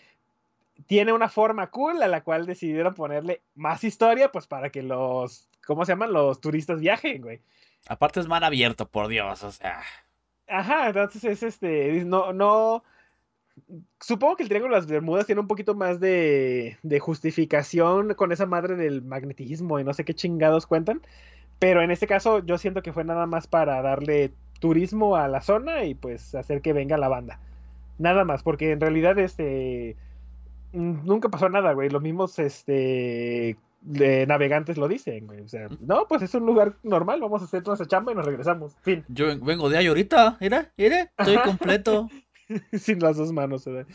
[0.87, 5.47] tiene una forma cool a la cual decidieron ponerle más historia, pues para que los,
[5.65, 6.13] ¿cómo se llaman?
[6.13, 7.41] Los turistas viajen, güey.
[7.87, 9.81] Aparte es mar abierto, por Dios, o sea.
[10.47, 12.83] Ajá, entonces es este, no, no,
[13.99, 18.31] supongo que el Triángulo de las Bermudas tiene un poquito más de, de justificación con
[18.31, 21.01] esa madre del magnetismo y no sé qué chingados cuentan,
[21.59, 25.41] pero en este caso yo siento que fue nada más para darle turismo a la
[25.41, 27.39] zona y pues hacer que venga la banda.
[27.97, 29.95] Nada más, porque en realidad este
[30.73, 31.89] nunca pasó nada, güey.
[31.89, 35.41] Los mismos este navegantes lo dicen, güey.
[35.41, 38.25] O sea, no, pues es un lugar normal, vamos a hacer nuestra chamba y nos
[38.25, 38.75] regresamos.
[38.81, 39.03] Fin.
[39.07, 42.09] Yo vengo de ahí ahorita, mira, mira, estoy completo.
[42.73, 43.85] Sin las dos manos, güey.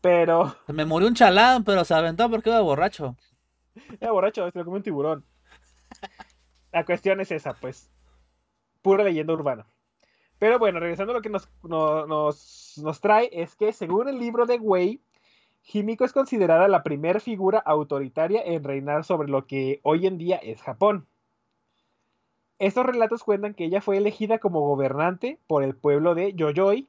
[0.00, 0.54] Pero.
[0.68, 3.16] Me murió un chalán, pero se aventó porque iba borracho.
[4.00, 5.24] Era borracho, se lo comió un tiburón.
[6.72, 7.90] La cuestión es esa, pues.
[8.82, 9.66] Pura leyenda urbana.
[10.38, 14.44] Pero bueno, regresando a lo que nos, nos, nos trae, es que según el libro
[14.44, 15.00] de Wei,
[15.66, 20.36] Himiko es considerada la primera figura autoritaria en reinar sobre lo que hoy en día
[20.36, 21.06] es Japón.
[22.58, 26.88] Estos relatos cuentan que ella fue elegida como gobernante por el pueblo de Yoyoi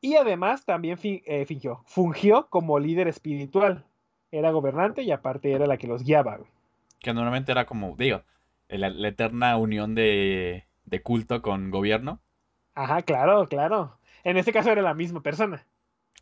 [0.00, 3.84] y además también eh, fingió, fungió como líder espiritual.
[4.32, 6.40] Era gobernante y aparte era la que los guiaba.
[7.00, 8.22] Que normalmente era como, digo,
[8.68, 12.20] la, eterna unión de, de culto con gobierno.
[12.74, 13.98] Ajá, claro, claro.
[14.24, 15.64] En este caso era la misma persona.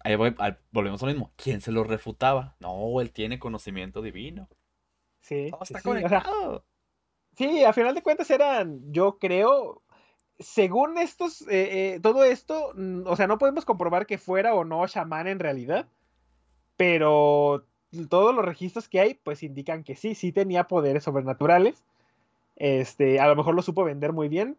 [0.02, 0.16] Ahí
[0.70, 1.32] volvemos a lo mismo.
[1.36, 2.56] ¿Quién se lo refutaba?
[2.60, 4.48] No, él tiene conocimiento divino.
[5.20, 5.50] Sí.
[5.62, 6.64] está conectado.
[7.36, 9.82] sí, a final de cuentas eran, yo creo,
[10.38, 14.64] según estos, eh, eh, todo esto, mm, o sea, no podemos comprobar que fuera o
[14.64, 15.88] no chamán en realidad,
[16.76, 17.64] pero
[18.10, 21.82] todos los registros que hay, pues indican que sí, sí tenía poderes sobrenaturales.
[22.56, 24.58] Este, a lo mejor lo supo vender muy bien,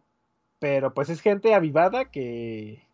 [0.58, 2.85] pero pues es gente avivada que,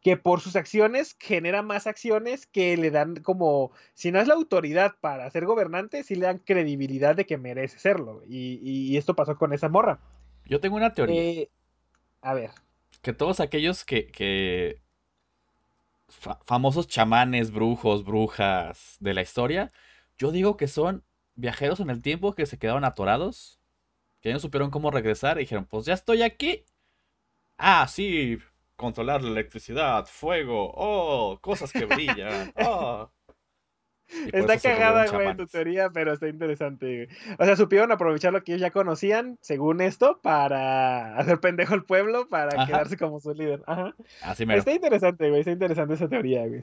[0.00, 4.34] que por sus acciones genera más acciones que le dan como, si no es la
[4.34, 8.22] autoridad para ser gobernante, sí le dan credibilidad de que merece serlo.
[8.26, 10.00] Y, esto pasó con esa morra.
[10.46, 11.22] Yo tengo una teoría.
[11.22, 11.50] Eh,
[12.22, 12.50] a ver.
[13.02, 14.80] Que todos aquellos que, que
[16.44, 19.70] famosos chamanes, brujos, brujas de la historia,
[20.18, 23.60] yo digo que son viajeros en el tiempo que se quedaron atorados,
[24.20, 26.64] que no supieron cómo regresar y dijeron, pues ya estoy aquí.
[27.56, 28.38] Ah, sí,
[28.80, 33.10] controlar la electricidad, fuego, oh, cosas que brillan, oh.
[34.32, 37.08] Está cagada, güey, tu teoría, pero está interesante.
[37.38, 41.84] O sea, supieron aprovechar lo que ellos ya conocían, según esto, para hacer pendejo al
[41.84, 43.62] pueblo, para quedarse como su líder.
[43.66, 43.94] Ajá.
[44.22, 46.62] Así Está interesante, güey, está interesante esa teoría, güey.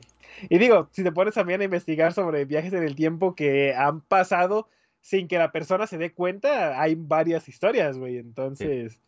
[0.50, 4.02] Y digo, si te pones también a investigar sobre viajes en el tiempo que han
[4.02, 4.68] pasado
[5.00, 8.18] sin que la persona se dé cuenta, hay varias historias, güey.
[8.18, 9.00] Entonces,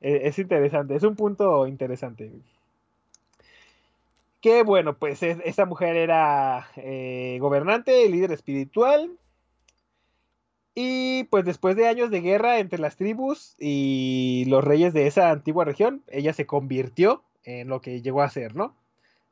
[0.00, 2.32] es, interesante, es un punto interesante.
[4.40, 9.10] Que bueno, pues esta mujer era eh, gobernante, líder espiritual.
[10.74, 15.30] Y pues después de años de guerra entre las tribus y los reyes de esa
[15.30, 18.76] antigua región, ella se convirtió en lo que llegó a ser, ¿no?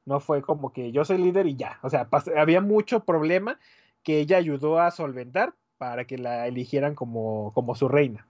[0.06, 1.78] No fue como que yo soy líder y ya.
[1.82, 3.60] O sea, había mucho problema
[4.02, 8.26] que ella ayudó a solventar para que la eligieran como, como su reina.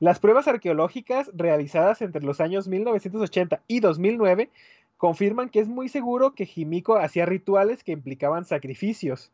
[0.00, 4.50] Las pruebas arqueológicas realizadas entre los años 1980 y 2009
[4.96, 9.30] confirman que es muy seguro que Jimiko hacía rituales que implicaban sacrificios,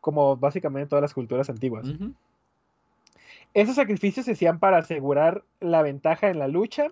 [0.00, 1.86] como básicamente todas las culturas antiguas.
[3.54, 6.88] Esos sacrificios se hacían para asegurar la ventaja en la lucha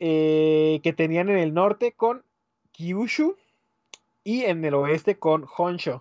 [0.00, 2.22] eh, que tenían en el norte con
[2.72, 3.36] Kyushu
[4.24, 6.00] y en el oeste con Honshu,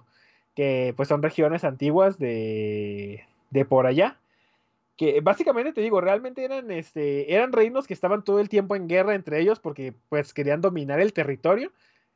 [0.56, 4.18] que pues son regiones antiguas de, de por allá
[4.98, 8.88] que básicamente te digo, realmente eran, este, eran reinos que estaban todo el tiempo en
[8.88, 11.72] guerra entre ellos porque pues querían dominar el territorio.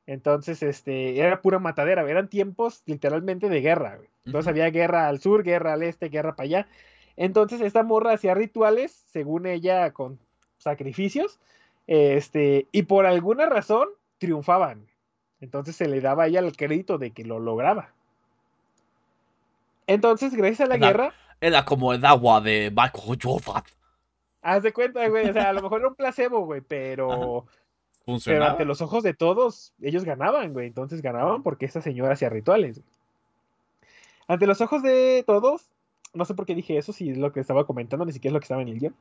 [0.07, 3.99] Entonces, este, era pura matadera, eran tiempos literalmente de guerra.
[4.26, 6.67] Entonces había guerra al sur, guerra al este, guerra para allá.
[7.17, 10.19] Entonces esta morra hacía rituales, según ella, con
[10.57, 11.39] sacrificios,
[11.88, 14.88] este, y por alguna razón triunfaban.
[15.41, 17.93] Entonces se le daba a ella el crédito de que lo lograba.
[19.88, 21.13] Entonces, gracias a la guerra,
[21.45, 23.63] era como el agua de Michael Jordan.
[24.41, 25.29] Haz de cuenta, güey.
[25.29, 27.45] O sea, a lo mejor era un placebo, güey, pero.
[28.23, 30.67] Pero ante los ojos de todos, ellos ganaban, güey.
[30.67, 32.81] Entonces ganaban porque esa señora hacía rituales.
[34.27, 35.69] Ante los ojos de todos,
[36.13, 38.33] no sé por qué dije eso, si es lo que estaba comentando, ni siquiera es
[38.33, 38.95] lo que estaba en el guion.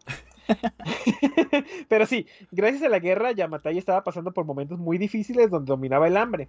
[1.88, 6.08] Pero sí, gracias a la guerra, Yamatai estaba pasando por momentos muy difíciles donde dominaba
[6.08, 6.48] el hambre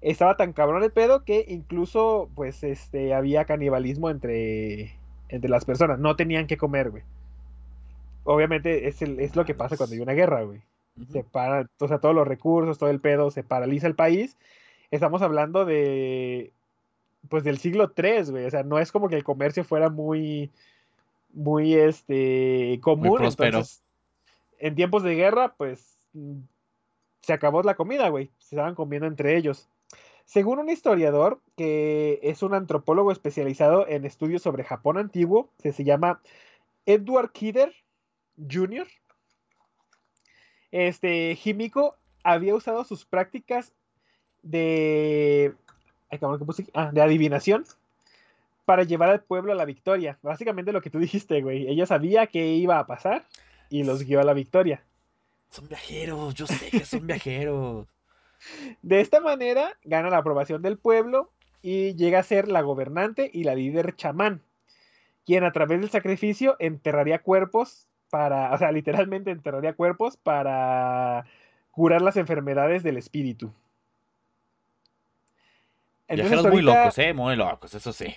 [0.00, 4.97] estaba tan cabrón el pedo que incluso, pues, este, había canibalismo entre,
[5.28, 5.98] entre las personas.
[5.98, 7.02] No tenían que comer, güey.
[8.24, 10.60] Obviamente es, es lo que pasa cuando hay una guerra, güey.
[11.12, 14.36] Se para, o sea, todos los recursos, todo el pedo, se paraliza el país.
[14.90, 16.52] Estamos hablando de,
[17.28, 18.46] pues, del siglo III, güey.
[18.46, 20.50] O sea, no es como que el comercio fuera muy,
[21.32, 23.22] muy, este, común.
[23.22, 23.82] Entonces,
[24.58, 25.96] en tiempos de guerra, pues,
[27.22, 28.30] se acabó la comida, güey.
[28.38, 29.68] Se estaban comiendo entre ellos.
[30.28, 35.84] Según un historiador, que es un antropólogo especializado en estudios sobre Japón antiguo, que se
[35.84, 36.20] llama
[36.84, 37.74] Edward Kidder
[38.36, 38.86] Jr.,
[40.70, 43.72] este, Himiko había usado sus prácticas
[44.42, 45.54] de,
[46.74, 47.64] ah, de adivinación
[48.66, 50.18] para llevar al pueblo a la victoria.
[50.20, 51.68] Básicamente lo que tú dijiste, güey.
[51.68, 53.24] Ella sabía que iba a pasar
[53.70, 54.84] y los guió a la victoria.
[55.48, 57.86] Son viajeros, yo sé que son viajeros.
[58.82, 61.30] De esta manera gana la aprobación del pueblo
[61.62, 64.42] y llega a ser la gobernante y la líder chamán,
[65.26, 71.26] quien a través del sacrificio enterraría cuerpos para, o sea, literalmente enterraría cuerpos para
[71.70, 73.52] curar las enfermedades del espíritu.
[76.08, 78.14] Viajeros muy locos, eh, muy locos, eso sí.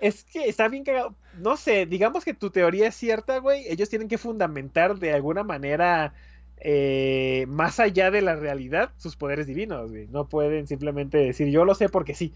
[0.00, 1.14] Es que está bien cagado.
[1.34, 3.66] No sé, digamos que tu teoría es cierta, güey.
[3.68, 6.14] Ellos tienen que fundamentar de alguna manera,
[6.60, 10.06] eh, más allá de la realidad, sus poderes divinos, güey.
[10.08, 12.34] No pueden simplemente decir, yo lo sé porque sí.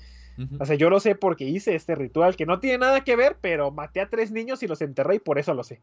[0.58, 3.36] O sea, yo lo sé porque hice este ritual que no tiene nada que ver,
[3.40, 5.80] pero maté a tres niños y los enterré y por eso lo sé.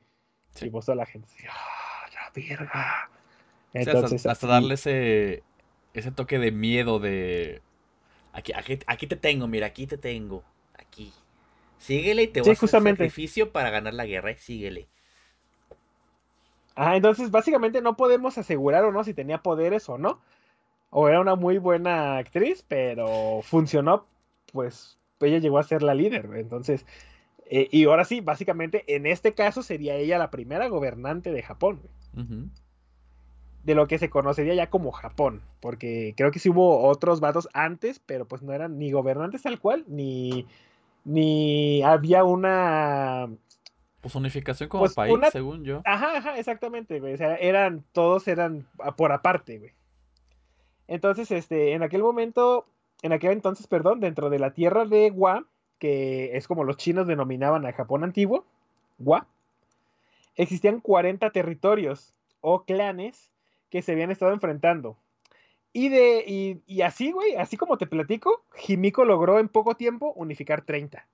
[0.61, 3.09] Y vos toda la gente, ¡ah, la verga!
[3.73, 5.43] Entonces, hasta, darle ese,
[5.93, 7.61] ese toque de miedo de...
[8.33, 10.43] Aquí, aquí, aquí te tengo, mira, aquí te tengo.
[10.77, 11.13] Aquí.
[11.77, 14.35] Síguele y te voy a hacer sacrificio para ganar la guerra.
[14.37, 14.89] Síguele.
[16.75, 20.19] Ah, entonces básicamente no podemos asegurar o no si tenía poderes o no.
[20.89, 24.05] O era una muy buena actriz, pero funcionó,
[24.51, 26.29] pues ella llegó a ser la líder.
[26.35, 26.85] Entonces,
[27.45, 31.81] eh, y ahora sí, básicamente en este caso sería ella la primera gobernante de Japón.
[33.63, 35.41] De lo que se conocería ya como Japón.
[35.59, 39.59] Porque creo que sí hubo otros vatos antes, pero pues no eran ni gobernantes tal
[39.59, 40.45] cual, ni
[41.03, 43.27] ni había una
[44.01, 45.81] pues unificación como pues, país, según yo.
[45.85, 47.13] Ajá, ajá, exactamente, güey.
[47.13, 49.71] O sea, eran, todos eran por aparte, güey.
[50.87, 52.65] Entonces, este, en aquel momento,
[53.01, 55.45] en aquel entonces, perdón, dentro de la tierra de Gua,
[55.79, 58.45] que es como los chinos denominaban a Japón antiguo,
[58.97, 59.27] Gua,
[60.35, 63.31] existían 40 territorios o clanes
[63.69, 64.97] que se habían estado enfrentando.
[65.73, 70.63] Y, de, y, así, güey, así como te platico, Jimiko logró en poco tiempo unificar
[70.63, 71.07] 30.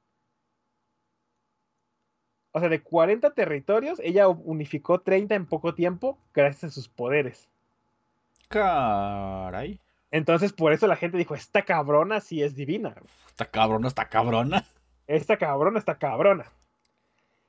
[2.58, 7.48] O sea, de 40 territorios, ella unificó 30 en poco tiempo gracias a sus poderes.
[8.48, 9.80] Caray.
[10.10, 12.96] Entonces, por eso la gente dijo, esta cabrona sí es divina.
[13.28, 14.66] Esta cabrona, esta cabrona.
[15.06, 16.46] Esta cabrona, esta cabrona.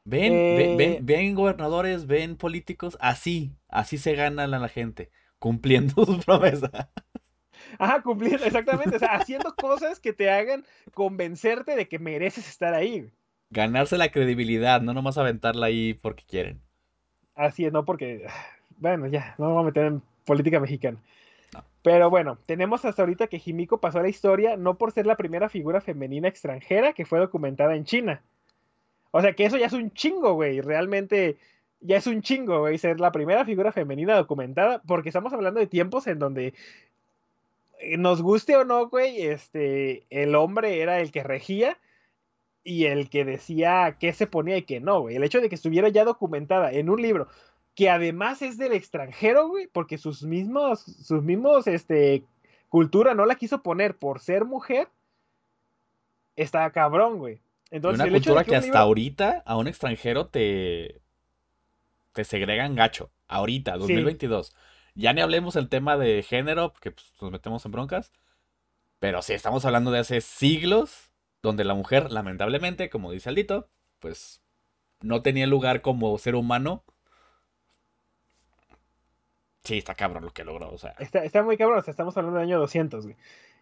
[0.04, 5.92] Ven, ven, ven, eh, ven, gobernadores, ven políticos, así, así se gana la gente cumpliendo
[6.04, 6.90] su promesa.
[7.78, 8.96] Ajá, cumpliendo, exactamente.
[8.96, 13.10] O sea, haciendo cosas que te hagan convencerte de que mereces estar ahí.
[13.50, 16.60] Ganarse la credibilidad, no nomás aventarla ahí porque quieren.
[17.34, 18.26] Así es, no porque.
[18.80, 20.98] Bueno, ya, no me voy a meter en política mexicana.
[21.82, 25.16] Pero bueno, tenemos hasta ahorita que Jimiko pasó a la historia no por ser la
[25.16, 28.22] primera figura femenina extranjera que fue documentada en China.
[29.10, 30.60] O sea que eso ya es un chingo, güey.
[30.60, 31.38] Realmente
[31.80, 35.66] ya es un chingo, güey, ser la primera figura femenina documentada, porque estamos hablando de
[35.66, 36.54] tiempos en donde
[37.80, 41.78] eh, nos guste o no, güey, este, el hombre era el que regía
[42.68, 45.16] y el que decía qué se ponía y qué no, güey.
[45.16, 47.26] El hecho de que estuviera ya documentada en un libro
[47.74, 52.24] que además es del extranjero, güey, porque sus mismos, sus mismos, este,
[52.68, 54.88] cultura no la quiso poner por ser mujer,
[56.36, 57.40] está cabrón, güey.
[57.70, 61.00] Entonces, una cultura que, hasta ahorita a un extranjero te,
[62.12, 63.10] te segregan gacho.
[63.28, 64.54] Ahorita, 2022.
[64.94, 68.12] Ya ni hablemos el tema de género, porque pues, nos metemos en broncas.
[68.98, 71.07] Pero sí, estamos hablando de hace siglos,
[71.42, 73.68] donde la mujer, lamentablemente, como dice Aldito,
[73.98, 74.42] pues
[75.00, 76.84] no tenía lugar como ser humano.
[79.64, 80.94] Sí, está cabrón lo que logró, o sea.
[80.98, 83.16] Está, muy cabrón, o sea, estamos hablando del año 200, güey.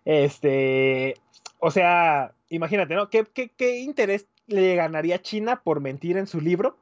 [0.05, 1.15] Este,
[1.59, 3.11] o sea, imagínate, ¿no?
[3.11, 6.79] ¿Qué, qué, qué interés le ganaría China por mentir en su libro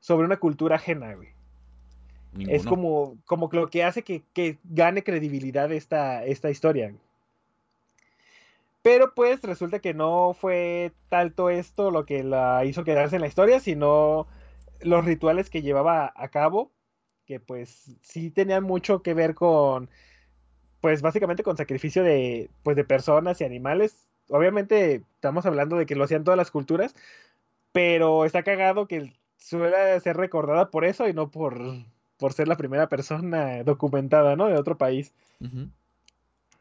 [0.00, 1.28] sobre una cultura ajena, güey.
[2.46, 6.94] Es como, como lo que hace que, gane credibilidad esta, esta historia.
[8.88, 13.28] Pero pues resulta que no fue tanto esto lo que la hizo quedarse en la
[13.28, 14.26] historia, sino
[14.80, 16.72] los rituales que llevaba a cabo,
[17.26, 19.90] que pues sí tenían mucho que ver con,
[20.80, 24.08] pues básicamente con sacrificio de, pues, de personas y animales.
[24.30, 26.94] Obviamente estamos hablando de que lo hacían todas las culturas,
[27.72, 31.60] pero está cagado que suele ser recordada por eso y no por,
[32.16, 34.46] por ser la primera persona documentada, ¿no?
[34.46, 35.12] De otro país.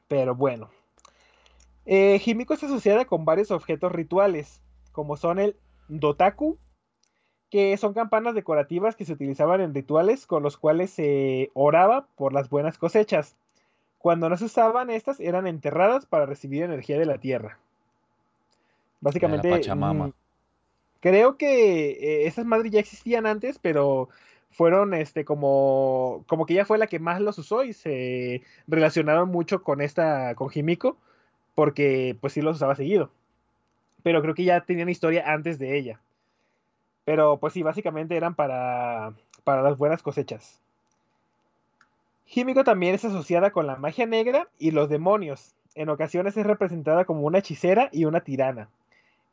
[0.10, 0.70] Pero bueno.
[1.90, 4.62] Eh, Himiko está asociada con varios objetos rituales,
[4.92, 5.56] como son el
[5.88, 6.58] Dotaku,
[7.50, 12.34] que son campanas decorativas que se utilizaban en rituales con los cuales se oraba por
[12.34, 13.38] las buenas cosechas.
[14.00, 17.58] Cuando no se usaban estas, eran enterradas para recibir energía de la tierra.
[19.00, 19.50] Básicamente.
[19.50, 20.12] Pachamama.
[21.00, 24.10] Creo que eh, esas madres ya existían antes, pero
[24.52, 29.30] fueron este como como que ella fue la que más los usó y se relacionaron
[29.30, 30.98] mucho con esta con Himiko
[31.58, 33.10] porque pues sí los usaba seguido.
[34.04, 36.00] Pero creo que ya tenían historia antes de ella.
[37.04, 40.62] Pero pues sí, básicamente eran para para las buenas cosechas.
[42.28, 45.56] Himiko también es asociada con la magia negra y los demonios.
[45.74, 48.70] En ocasiones es representada como una hechicera y una tirana.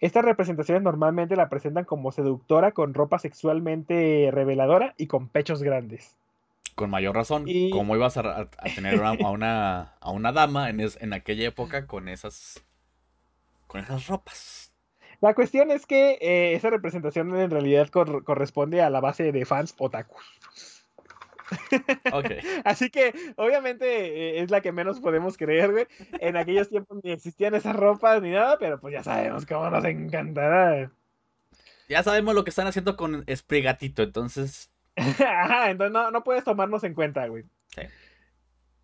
[0.00, 6.16] Estas representaciones normalmente la presentan como seductora con ropa sexualmente reveladora y con pechos grandes.
[6.74, 11.46] Con mayor razón, ¿cómo ibas a, tener a, una, a una dama en, en aquella
[11.46, 12.64] época con esas,
[13.66, 14.74] con esas ropas?
[15.20, 19.74] La cuestión es que eh, esa representación en realidad corresponde a la base de fans
[19.78, 20.22] otakus.
[22.12, 22.40] Okay.
[22.64, 25.86] Así que, obviamente, eh, es la que menos podemos creer, güey.
[26.20, 29.84] En aquellos tiempos ni existían esas ropas ni nada, pero pues ya sabemos cómo nos
[29.84, 30.90] encantará.
[31.88, 34.70] Ya sabemos lo que están haciendo con Esprigatito, entonces.
[34.96, 37.44] Ajá, entonces no, no, puedes tomarnos en cuenta, güey.
[37.68, 37.82] Sí.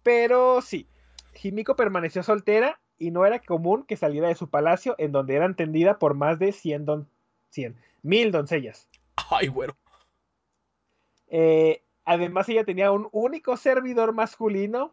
[0.03, 0.89] Pero sí,
[1.43, 5.47] Himiko permaneció soltera y no era común que saliera de su palacio, en donde era
[5.47, 7.09] entendida por más de 100, don...
[7.51, 8.89] 100 mil doncellas.
[9.31, 9.77] Ay, güero.
[11.29, 14.93] Eh, Además, ella tenía un único servidor masculino.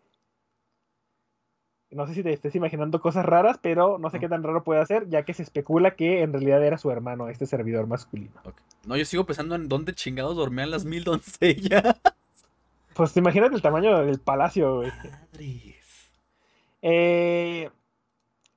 [1.90, 4.86] No sé si te estés imaginando cosas raras, pero no sé qué tan raro puede
[4.86, 8.34] ser, ya que se especula que en realidad era su hermano, este servidor masculino.
[8.86, 11.96] No, yo sigo pensando en dónde chingados dormían las mil doncellas.
[12.94, 14.82] Pues imagínate el tamaño del palacio,
[16.82, 17.70] eh,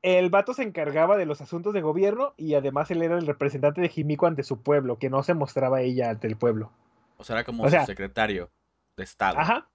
[0.03, 3.81] el vato se encargaba de los asuntos de gobierno y además él era el representante
[3.81, 6.73] de Jimiko ante su pueblo, que no se mostraba ella ante el pueblo.
[7.17, 8.51] O sea, era como su secretario
[8.97, 9.39] de Estado.
[9.39, 9.70] Ajá.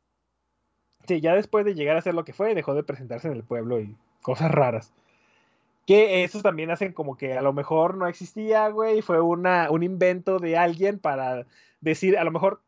[1.07, 3.43] Sí, ya después de llegar a ser lo que fue, dejó de presentarse en el
[3.43, 4.93] pueblo y cosas raras.
[5.85, 9.83] Que esos también hacen como que a lo mejor no existía, güey, fue una, un
[9.83, 11.45] invento de alguien para
[11.79, 12.61] decir, a lo mejor,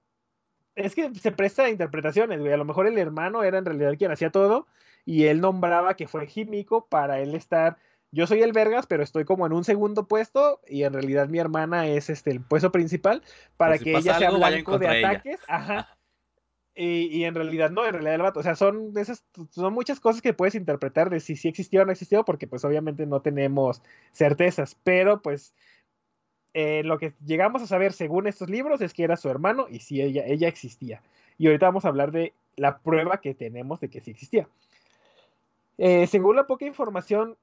[0.75, 3.95] es que se presta a interpretaciones, güey, a lo mejor el hermano era en realidad
[3.97, 4.67] quien hacía todo
[5.05, 7.77] y él nombraba que fue Jimico para él estar
[8.11, 11.39] yo soy el Vergas, pero estoy como en un segundo puesto y en realidad mi
[11.39, 13.21] hermana es este el puesto principal
[13.57, 15.39] para que ella sea blanco de ataques.
[15.47, 15.93] Ajá.
[16.79, 18.39] Y, en realidad no, en realidad el vato.
[18.39, 21.85] O sea, son esas, son muchas cosas que puedes interpretar de si sí existió o
[21.85, 24.77] no existió, porque pues obviamente no tenemos certezas.
[24.83, 25.55] Pero pues
[26.53, 29.79] eh, lo que llegamos a saber según estos libros es que era su hermano y
[29.79, 31.01] sí ella, ella existía.
[31.39, 34.47] Y ahorita vamos a hablar de la prueba que tenemos de que sí existía.
[35.79, 37.37] Eh, según la poca información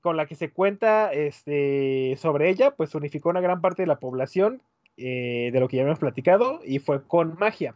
[0.00, 3.98] con la que se cuenta este, sobre ella, pues unificó una gran parte de la
[3.98, 4.62] población
[4.96, 7.74] eh, de lo que ya hemos platicado y fue con magia.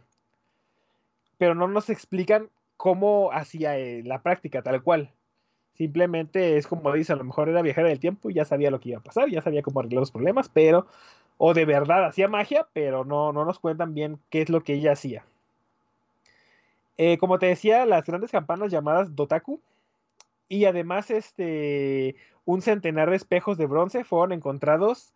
[1.37, 5.11] Pero no nos explican cómo hacía eh, la práctica tal cual.
[5.73, 8.79] Simplemente es como dice, a lo mejor era viajera del tiempo y ya sabía lo
[8.79, 10.87] que iba a pasar, ya sabía cómo arreglar los problemas, pero,
[11.37, 14.73] o de verdad hacía magia, pero no, no nos cuentan bien qué es lo que
[14.73, 15.23] ella hacía.
[16.97, 19.61] Eh, como te decía, las grandes campanas llamadas Dotaku
[20.49, 22.15] y además, este,
[22.45, 25.13] un centenar de espejos de bronce fueron encontrados.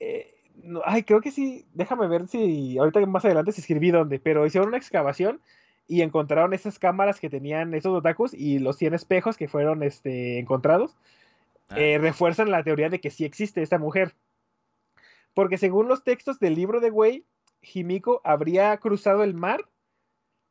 [0.00, 0.37] Eh,
[0.84, 1.66] ay, creo que sí.
[1.74, 5.40] Déjame ver si ahorita más adelante se escribí dónde, pero hicieron una excavación
[5.86, 10.38] y encontraron esas cámaras que tenían esos otakus y los 100 espejos que fueron este,
[10.38, 10.96] encontrados.
[11.76, 14.14] Eh, refuerzan la teoría de que sí existe esta mujer.
[15.34, 17.24] Porque según los textos del libro de Wei,
[17.62, 19.68] Himiko habría cruzado el mar,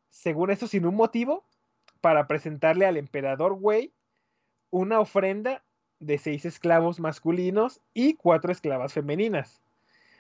[0.10, 1.44] según esto, sin un motivo,
[2.02, 3.94] para presentarle al emperador Wei
[4.70, 5.64] una ofrenda
[6.00, 9.62] de seis esclavos masculinos y cuatro esclavas femeninas.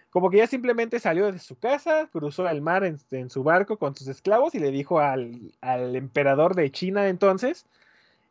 [0.09, 3.95] Como que ella simplemente salió de su casa, cruzó el mar en, su barco con
[3.95, 7.65] sus esclavos y le dijo al, emperador de China entonces,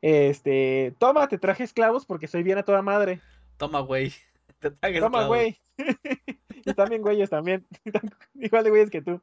[0.01, 3.21] este, toma, te traje esclavos porque soy bien a toda madre.
[3.57, 4.13] Toma, güey.
[5.01, 5.59] Toma, güey.
[6.65, 7.67] y también güeyes también.
[8.35, 9.21] Igual de güeyes que tú.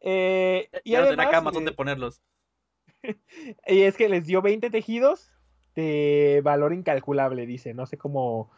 [0.00, 2.20] Eh, y ya además, camas donde ponerlos.
[3.66, 5.32] y es que les dio 20 tejidos
[5.74, 7.74] de valor incalculable, dice.
[7.74, 8.50] No sé cómo,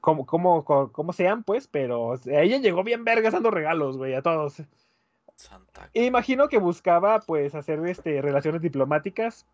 [0.00, 4.62] cómo, cómo, cómo, sean, pues, pero ella llegó bien vergas dando regalos, güey, a todos.
[5.36, 5.90] Santa.
[5.94, 9.46] Imagino que buscaba, pues, hacer este, relaciones diplomáticas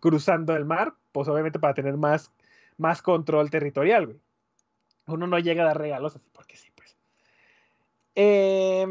[0.00, 2.30] cruzando el mar, pues obviamente para tener más,
[2.78, 4.18] más control territorial, güey.
[5.06, 6.96] Uno no llega a dar regalos así porque sí, pues.
[8.14, 8.86] Eh,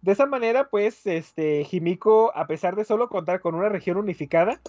[0.00, 4.60] de esa manera, pues, este, Jimiko, a pesar de solo contar con una región unificada,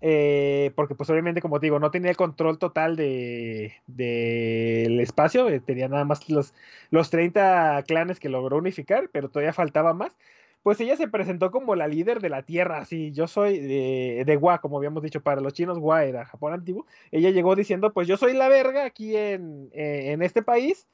[0.00, 5.48] eh, porque pues obviamente, como te digo, no tenía el control total del de, espacio,
[5.48, 6.54] eh, tenía nada más los,
[6.90, 10.16] los 30 clanes que logró unificar, pero todavía faltaba más.
[10.62, 14.36] Pues ella se presentó como la líder de la tierra, así, yo soy de, de
[14.36, 16.86] Gua, como habíamos dicho, para los chinos Gua era Japón antiguo.
[17.12, 20.88] Ella llegó diciendo, pues yo soy la verga aquí en, eh, en este país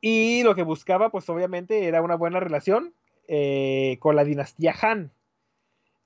[0.00, 2.94] Y lo que buscaba, pues obviamente, era una buena relación
[4.00, 5.12] con la dinastía Han.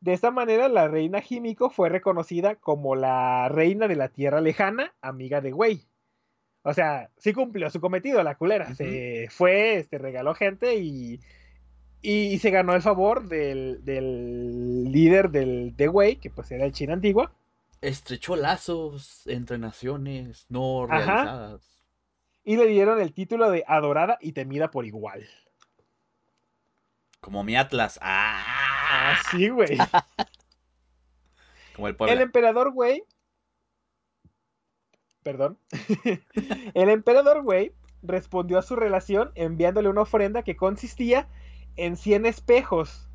[0.02, 4.92] De esta manera, la reina Himiko fue reconocida como la reina de la tierra lejana,
[5.00, 5.86] amiga de Wei.
[6.62, 8.74] O sea, sí cumplió su cometido, la culera.
[8.74, 11.20] Se fue, este, regaló gente y,
[12.02, 16.72] y se ganó el favor del, del líder del, de Wei, que pues era el
[16.72, 17.32] China antigua.
[17.80, 21.80] Estrechó lazos entre naciones no realizadas.
[22.42, 25.28] Y le dieron el título de adorada y temida por igual.
[27.20, 28.00] Como mi Atlas.
[28.02, 28.71] ¡Ah!
[29.30, 29.76] Sí, güey.
[31.76, 33.04] Como el El emperador Wei.
[35.22, 35.58] Perdón.
[36.74, 37.72] el emperador Wei
[38.02, 41.28] respondió a su relación enviándole una ofrenda que consistía
[41.76, 43.08] en 100 espejos,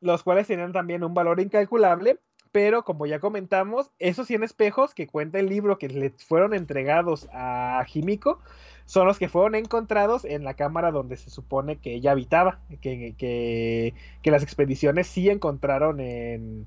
[0.00, 2.20] los cuales tenían también un valor incalculable,
[2.52, 7.28] pero como ya comentamos, esos 100 espejos que cuenta el libro que le fueron entregados
[7.32, 8.40] a Jimiko
[8.86, 13.14] son los que fueron encontrados en la cámara donde se supone que ella habitaba, que,
[13.16, 16.66] que, que las expediciones sí encontraron en,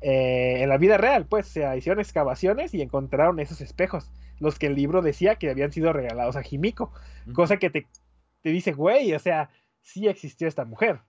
[0.00, 4.66] eh, en la vida real, pues se hicieron excavaciones y encontraron esos espejos, los que
[4.66, 6.92] el libro decía que habían sido regalados a Jimiko,
[7.34, 7.86] cosa que te,
[8.42, 9.50] te dice, güey, o sea,
[9.80, 11.00] sí existió esta mujer.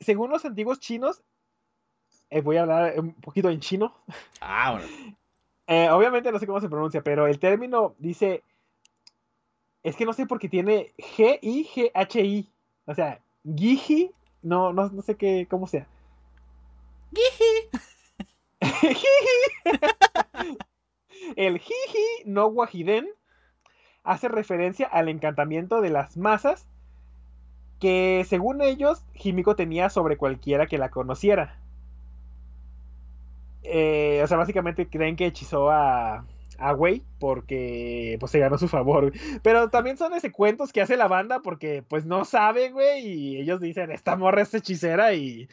[0.00, 1.22] Según los antiguos chinos,
[2.30, 3.94] eh, voy a hablar un poquito en chino.
[4.40, 5.16] Ah, bueno.
[5.66, 8.42] Eh, obviamente no sé cómo se pronuncia, pero el término dice.
[9.82, 12.48] Es que no sé por qué tiene G-I-G-H-I.
[12.86, 14.10] O sea, Giji.
[14.42, 15.86] No, no, no sé qué, cómo sea.
[17.14, 17.68] Giji.
[21.36, 23.08] el Jiji no Wajiden
[24.02, 26.66] hace referencia al encantamiento de las masas
[27.80, 31.58] que según ellos Himiko tenía sobre cualquiera que la conociera.
[33.68, 36.24] Eh, o sea, básicamente creen que hechizó a,
[36.58, 39.12] a Wei porque pues se ganó su favor.
[39.42, 43.40] Pero también son ese cuentos que hace la banda porque pues no saben, güey, y
[43.40, 45.48] ellos dicen, esta morra es hechicera y...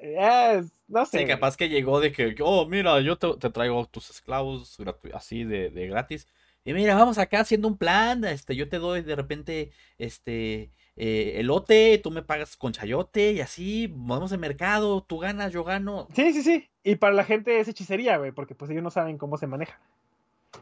[0.00, 1.20] Eh, no sé.
[1.20, 4.78] Sí, capaz que llegó de que, oh, mira, yo te, traigo tus esclavos
[5.14, 6.28] así de, de, gratis.
[6.62, 11.34] Y mira, vamos acá haciendo un plan, este, yo te doy de repente, este, eh,
[11.36, 16.08] elote, tú me pagas con chayote y así, vamos de mercado, tú ganas, yo gano.
[16.14, 16.68] Sí, sí, sí.
[16.82, 19.80] Y para la gente es hechicería, güey, porque pues ellos no saben cómo se maneja.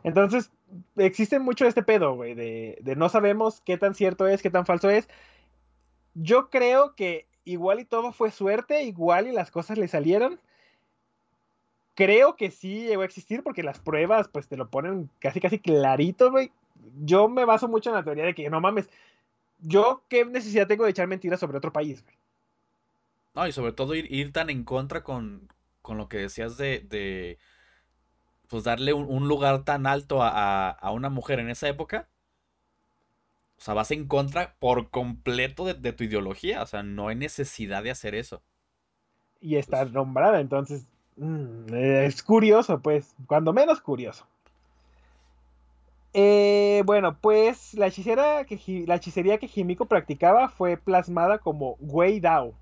[0.05, 0.51] Entonces,
[0.97, 4.65] existe mucho este pedo, güey, de, de no sabemos qué tan cierto es, qué tan
[4.65, 5.09] falso es.
[6.15, 10.41] Yo creo que igual y todo fue suerte, igual y las cosas le salieron.
[11.95, 15.59] Creo que sí llegó a existir porque las pruebas pues te lo ponen casi casi
[15.59, 16.51] clarito, güey.
[17.05, 18.89] Yo me baso mucho en la teoría de que no mames,
[19.63, 22.17] yo qué necesidad tengo de echar mentiras sobre otro país, güey.
[23.35, 25.49] No, y sobre todo ir, tan en contra con,
[25.81, 27.39] con, lo que decías de, de
[28.49, 32.09] pues darle un, lugar tan alto a, a, una mujer en esa época.
[33.57, 36.63] O sea, vas en contra por completo de, tu ideología.
[36.63, 38.43] O sea, no hay necesidad de hacer eso.
[39.41, 40.85] Y está pues nombrada, entonces
[41.17, 44.27] mm, es curioso, pues, cuando menos curioso.
[46.15, 52.55] Eh, bueno, pues la, hechicera que, hechicería que Himiko practicaba fue plasmada como Wei Dao,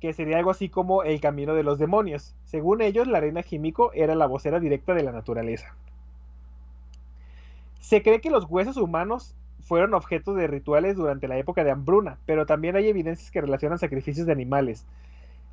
[0.00, 2.34] que sería algo así como el camino de los demonios.
[2.44, 5.76] Según ellos, la reina Himiko era la vocera directa de la naturaleza.
[7.80, 12.18] Se cree que los huesos humanos fueron objeto de rituales durante la época de hambruna,
[12.26, 14.84] pero también hay evidencias que relacionan sacrificios de animales.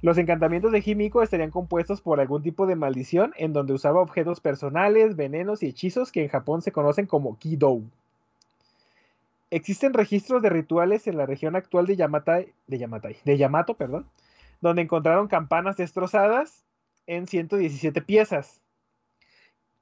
[0.02, 4.40] Los encantamientos de Himiko estarían compuestos por algún tipo de maldición en donde usaba objetos
[4.40, 7.84] personales, venenos y hechizos que en Japón se conocen como Kidou.
[9.52, 14.08] Existen registros de rituales en la región actual de de Yamatai, de Yamato, perdón,
[14.60, 16.64] donde encontraron campanas destrozadas
[17.06, 18.60] en 117 piezas.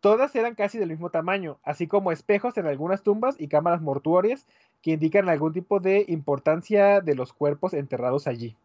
[0.02, 4.48] Todas eran casi del mismo tamaño, así como espejos en algunas tumbas y cámaras mortuorias
[4.82, 8.58] que indican algún tipo de importancia de los cuerpos enterrados allí.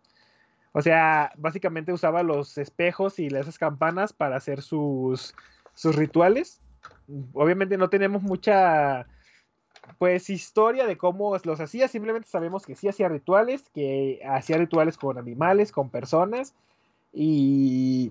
[0.77, 5.33] O sea, básicamente usaba los espejos y esas campanas para hacer sus,
[5.73, 6.61] sus rituales.
[7.33, 9.07] Obviamente no tenemos mucha
[9.99, 14.99] pues historia de cómo los hacía, simplemente sabemos que sí hacía rituales, que hacía rituales
[14.99, 16.55] con animales, con personas
[17.13, 18.11] y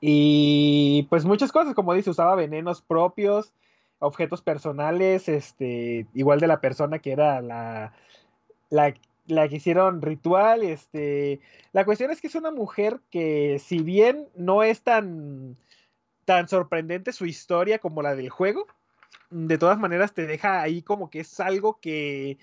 [0.00, 3.52] y pues muchas cosas, como dice, usaba venenos propios,
[3.98, 7.92] objetos personales, este, igual de la persona que era la,
[8.70, 8.94] la
[9.26, 11.40] la que hicieron ritual, este,
[11.72, 15.56] la cuestión es que es una mujer que si bien no es tan
[16.24, 18.66] tan sorprendente su historia como la del juego,
[19.30, 22.38] de todas maneras te deja ahí como que es algo que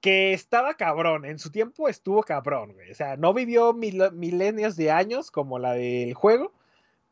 [0.00, 2.90] que estaba cabrón, en su tiempo estuvo cabrón, güey.
[2.90, 6.52] O sea, no vivió mil, milenios de años como la del juego,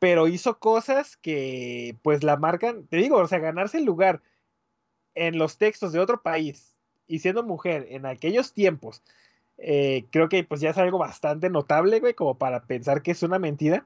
[0.01, 4.23] pero hizo cosas que pues la marcan, te digo, o sea, ganarse el lugar
[5.15, 6.70] en los textos de otro país
[7.11, 9.03] y siendo mujer en aquellos tiempos,
[9.59, 13.23] eh, creo que pues ya es algo bastante notable, güey, como para pensar que es
[13.25, 13.85] una mentira.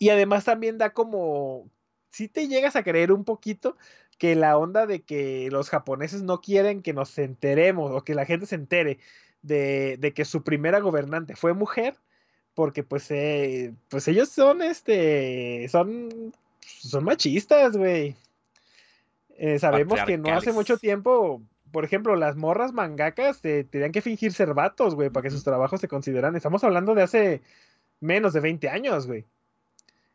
[0.00, 1.64] Y además también da como,
[2.10, 3.76] si te llegas a creer un poquito
[4.18, 8.26] que la onda de que los japoneses no quieren que nos enteremos o que la
[8.26, 8.98] gente se entere
[9.42, 11.94] de, de que su primera gobernante fue mujer,
[12.54, 18.16] porque pues, eh, pues ellos son, este, son, son machistas, güey.
[19.36, 21.40] Eh, sabemos que no hace mucho tiempo,
[21.72, 25.44] por ejemplo, las morras mangakas eh, tenían que fingir ser vatos, güey, para que sus
[25.44, 26.36] trabajos se consideran.
[26.36, 27.42] Estamos hablando de hace
[28.00, 29.24] menos de 20 años, güey.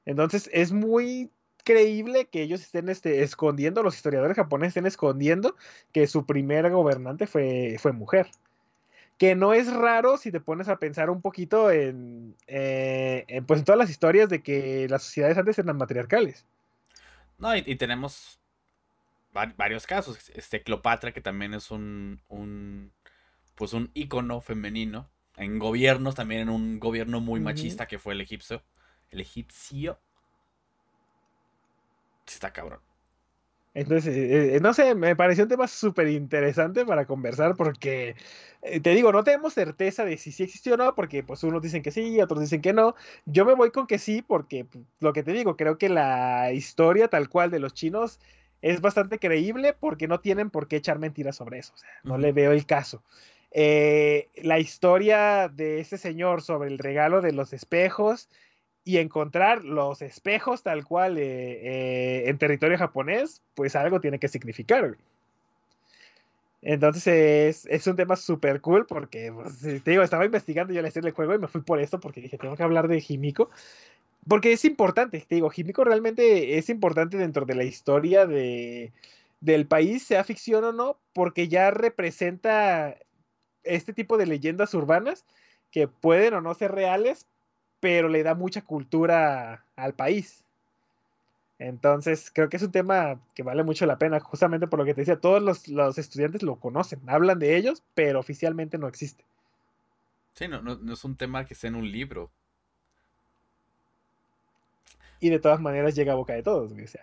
[0.06, 1.32] Entonces es muy
[1.64, 5.56] creíble que ellos estén este, escondiendo, los historiadores japoneses estén escondiendo
[5.94, 8.28] que su primera gobernante fue, fue mujer
[9.18, 13.66] que no es raro si te pones a pensar un poquito en, eh, pues en
[13.66, 16.46] todas las historias de que las sociedades antes eran matriarcales.
[17.38, 18.40] No, y, tenemos
[19.34, 20.30] varios casos.
[20.30, 22.94] Este Cleopatra, que también es un, un
[23.56, 25.10] pues un ícono femenino.
[25.36, 28.64] En gobiernos, también en un gobierno muy machista que fue el egipcio.
[29.10, 30.00] El egipcio.
[32.26, 32.80] Sí, está cabrón.
[33.76, 38.16] Entonces, eh, eh, no sé, me pareció un tema súper interesante para conversar porque,
[38.62, 41.62] eh, te digo, no tenemos certeza de si sí existió o no, porque pues unos
[41.64, 42.96] dicen que sí, otros dicen que no.
[43.26, 46.52] Yo me voy con que sí, porque pues, lo que te digo, creo que la
[46.54, 48.20] historia tal cual de los chinos
[48.64, 52.18] es bastante creíble porque no tienen por qué echar mentiras sobre eso, o sea, no
[52.18, 53.04] le veo el caso.
[53.54, 58.28] la historia de ese señor sobre el regalo de los espejos
[58.86, 64.28] y encontrar los espejos tal cual eh, eh, en territorio japonés, pues algo tiene que
[64.28, 64.98] significar.
[66.62, 71.08] Entonces es, un tema súper cool porque, pues, te digo, estaba investigando yo la historia
[71.08, 73.50] del juego y me fui por esto porque dije, tengo que hablar de Himiko.
[74.28, 78.94] Porque es importante, te digo, Himiko realmente es importante dentro de la historia de,
[79.42, 82.96] del país, sea ficción o no, porque ya representa
[83.64, 85.26] este tipo de leyendas urbanas
[85.72, 87.28] que pueden o no ser reales,
[87.80, 90.44] pero le da mucha cultura al país.
[91.60, 94.94] Entonces, creo que es un tema que vale mucho la pena, justamente por lo que
[94.94, 99.24] te decía, todos los, estudiantes lo conocen, hablan de ellos, pero oficialmente no existe.
[100.34, 102.32] Sí, no, no, es un tema que esté en un libro.
[105.24, 107.02] Y de todas maneras llega a boca de todos, o sea.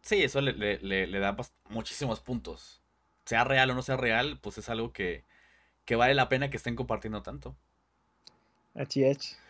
[0.00, 1.36] Sí, eso le, da
[1.68, 2.80] muchísimos puntos.
[3.26, 5.22] Sea real o no sea real, pues es algo que,
[5.84, 7.54] que vale la pena que estén compartiendo tanto.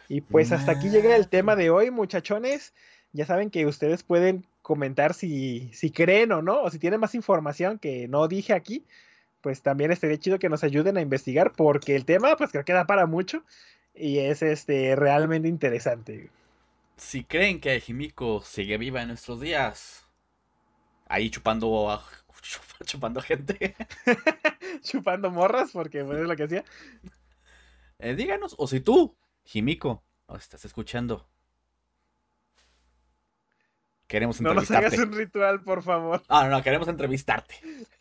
[0.09, 2.75] Y pues hasta aquí llega el tema de hoy, muchachones.
[3.13, 7.15] Ya saben que ustedes pueden comentar si, si creen o no, o si tienen más
[7.15, 8.85] información que no dije aquí,
[9.43, 12.73] pues también estaría chido que nos ayuden a investigar, porque el tema, pues creo que
[12.73, 13.45] da para mucho
[13.95, 16.31] y es este realmente interesante.
[16.99, 20.05] Si creen que Jimiko sigue viva en nuestros días,
[21.07, 22.03] ahí chupando
[22.85, 23.77] chupando gente.
[24.83, 26.65] chupando morras, porque pues, es lo que hacía.
[27.99, 31.29] Eh, díganos, o si tú Jimiko, ¿nos estás escuchando?
[34.07, 34.75] Queremos entrevistarte.
[34.75, 36.23] No nos hagas un ritual, por favor.
[36.29, 37.55] Ah, no, no, queremos entrevistarte.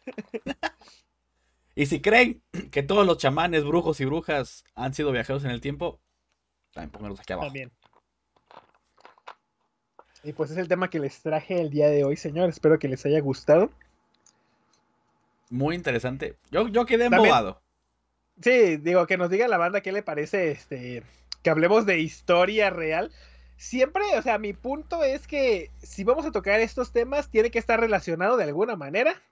[1.75, 2.41] y si creen
[2.71, 5.99] que todos los chamanes, brujos y brujas han sido viajeros en el tiempo,
[6.71, 7.47] también pónganlos aquí abajo.
[7.47, 7.71] También.
[10.27, 12.49] Y pues es el tema que les traje el día de hoy, señor.
[12.49, 13.71] Espero que les haya gustado.
[15.49, 16.35] Muy interesante.
[16.51, 17.61] Yo, yo quedé embobado.
[18.41, 21.01] Sí, digo, que nos diga la banda qué le parece este
[21.43, 23.09] que hablemos de historia real.
[23.55, 27.59] Siempre, o sea, mi punto es que si vamos a tocar estos temas, tiene que
[27.59, 29.23] estar relacionado de alguna manera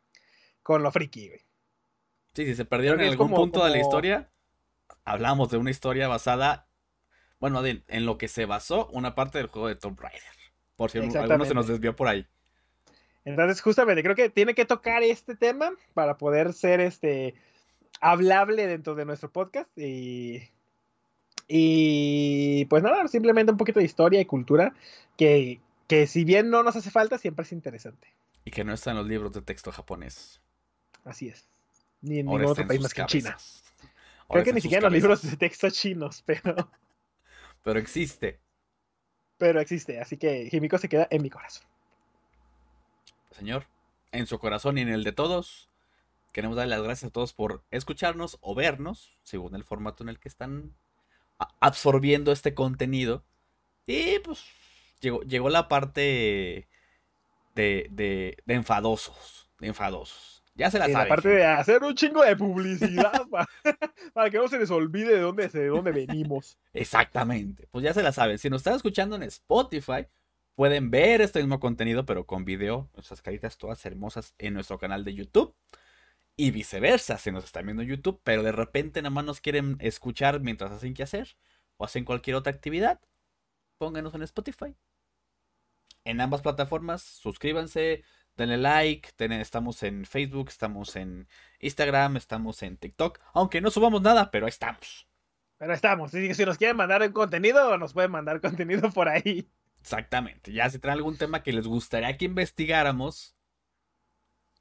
[0.63, 1.41] con lo friki, güey.
[2.34, 4.31] Sí, si se perdieron en algún punto de la historia,
[5.03, 6.69] hablamos de una historia basada,
[7.41, 10.35] bueno, en lo que se basó una parte del juego de Tomb Raider.
[10.76, 12.27] Por si alguno se nos desvió por ahí.
[13.23, 17.34] Entonces, justamente, creo que tiene que tocar este tema para poder ser este
[18.02, 19.69] hablable dentro de nuestro podcast.
[19.77, 20.49] Y
[21.47, 24.73] y pues nada, simplemente un poquito de historia y cultura
[25.18, 28.07] que, que si bien no nos hace falta, siempre es interesante.
[28.45, 30.41] Y que no está en los libros de texto japonés.
[31.03, 31.47] Así es.
[32.02, 33.38] Ni en ningún otro país más que en China.
[34.27, 36.56] Creo que ni siquiera en los libros de texto chinos, pero.
[37.64, 38.39] Pero existe.
[39.38, 41.66] Pero existe, así que Himiko se queda en mi corazón.
[43.32, 43.66] Señor,
[44.12, 45.70] en su corazón y en el de todos,
[46.32, 50.20] queremos darle las gracias a todos por escucharnos o vernos, según el formato en el
[50.20, 50.74] que están
[51.60, 53.24] absorbiendo este contenido.
[53.86, 54.45] Y pues
[55.02, 56.68] llegó, llegó la parte
[57.56, 59.49] de, de, de enfadosos.
[59.60, 60.35] De enfadosos.
[60.56, 61.10] Ya se la saben.
[61.10, 63.27] La parte de hacer un chingo de publicidad
[64.14, 66.57] para, que no se les olvide de dónde, de dónde venimos.
[66.73, 67.68] Exactamente.
[67.72, 68.40] Pues ya se la saben.
[68.40, 70.07] Si nos están escuchando en Spotify,
[70.56, 75.03] pueden ver este mismo contenido, pero con video, nuestras caritas todas hermosas en nuestro canal
[75.03, 75.53] de YouTube.
[76.38, 79.77] Y viceversa, si nos están viendo en YouTube, pero de repente nada más nos quieren
[79.80, 81.36] escuchar mientras hacen que hacer
[81.77, 82.99] o hacen cualquier otra actividad,
[83.77, 84.76] pónganos en Spotify.
[86.06, 88.03] En ambas plataformas, suscríbanse,
[88.36, 91.28] denle like, estamos en Facebook, estamos en
[91.60, 95.07] Instagram, estamos en TikTok, aunque no subamos nada, pero ahí estamos.
[95.57, 99.49] Pero estamos, si, si nos quieren mandar el contenido, nos pueden mandar contenido por ahí.
[99.80, 103.36] Exactamente, ya si traen algún tema que les gustaría que investigáramos,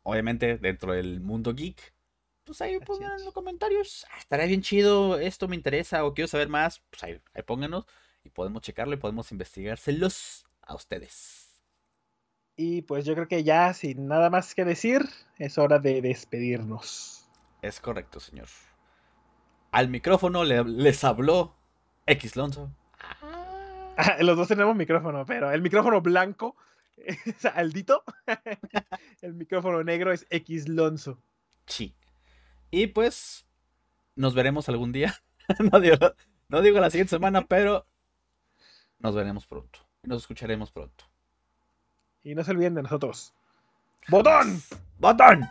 [0.03, 1.95] obviamente dentro del mundo geek,
[2.45, 6.29] pues ahí pongan en los comentarios, ah, estaría bien chido, esto me interesa o quiero
[6.29, 7.87] saber más, pues ahí, ahí pónganos
[8.23, 11.44] y podemos checarlo y podemos investigárselos a ustedes.
[12.56, 15.09] Y pues yo creo que ya sin nada más que decir,
[15.39, 17.28] es hora de despedirnos.
[17.62, 18.47] Es correcto, señor.
[19.72, 21.56] Al micrófono les habló
[22.06, 22.70] X Lonzo.
[23.97, 26.56] Ah, los dos tenemos micrófono, pero el micrófono blanco
[26.97, 28.05] es Aldito.
[29.22, 31.18] el micrófono negro es X Lonzo.
[31.66, 31.94] Sí.
[32.70, 33.47] Y pues
[34.14, 35.14] nos veremos algún día.
[35.72, 35.97] no, digo,
[36.48, 37.86] no digo la siguiente semana, pero
[38.98, 39.81] nos veremos pronto.
[40.02, 41.05] Nos escucharemos pronto.
[42.25, 43.33] Y no se olviden de nosotros.
[44.09, 44.61] ¡Botón!
[44.99, 45.49] ¡Botón!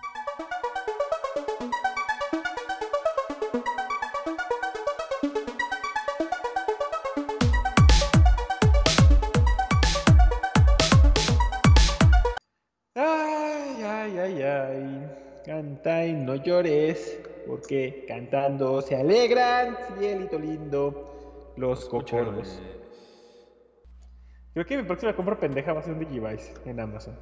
[15.45, 22.61] Canta y no llores, porque cantando se alegran, cielito lindo, los cocoros.
[24.53, 27.15] Creo que mi próxima compra pendeja va a ser un Digivice en Amazon.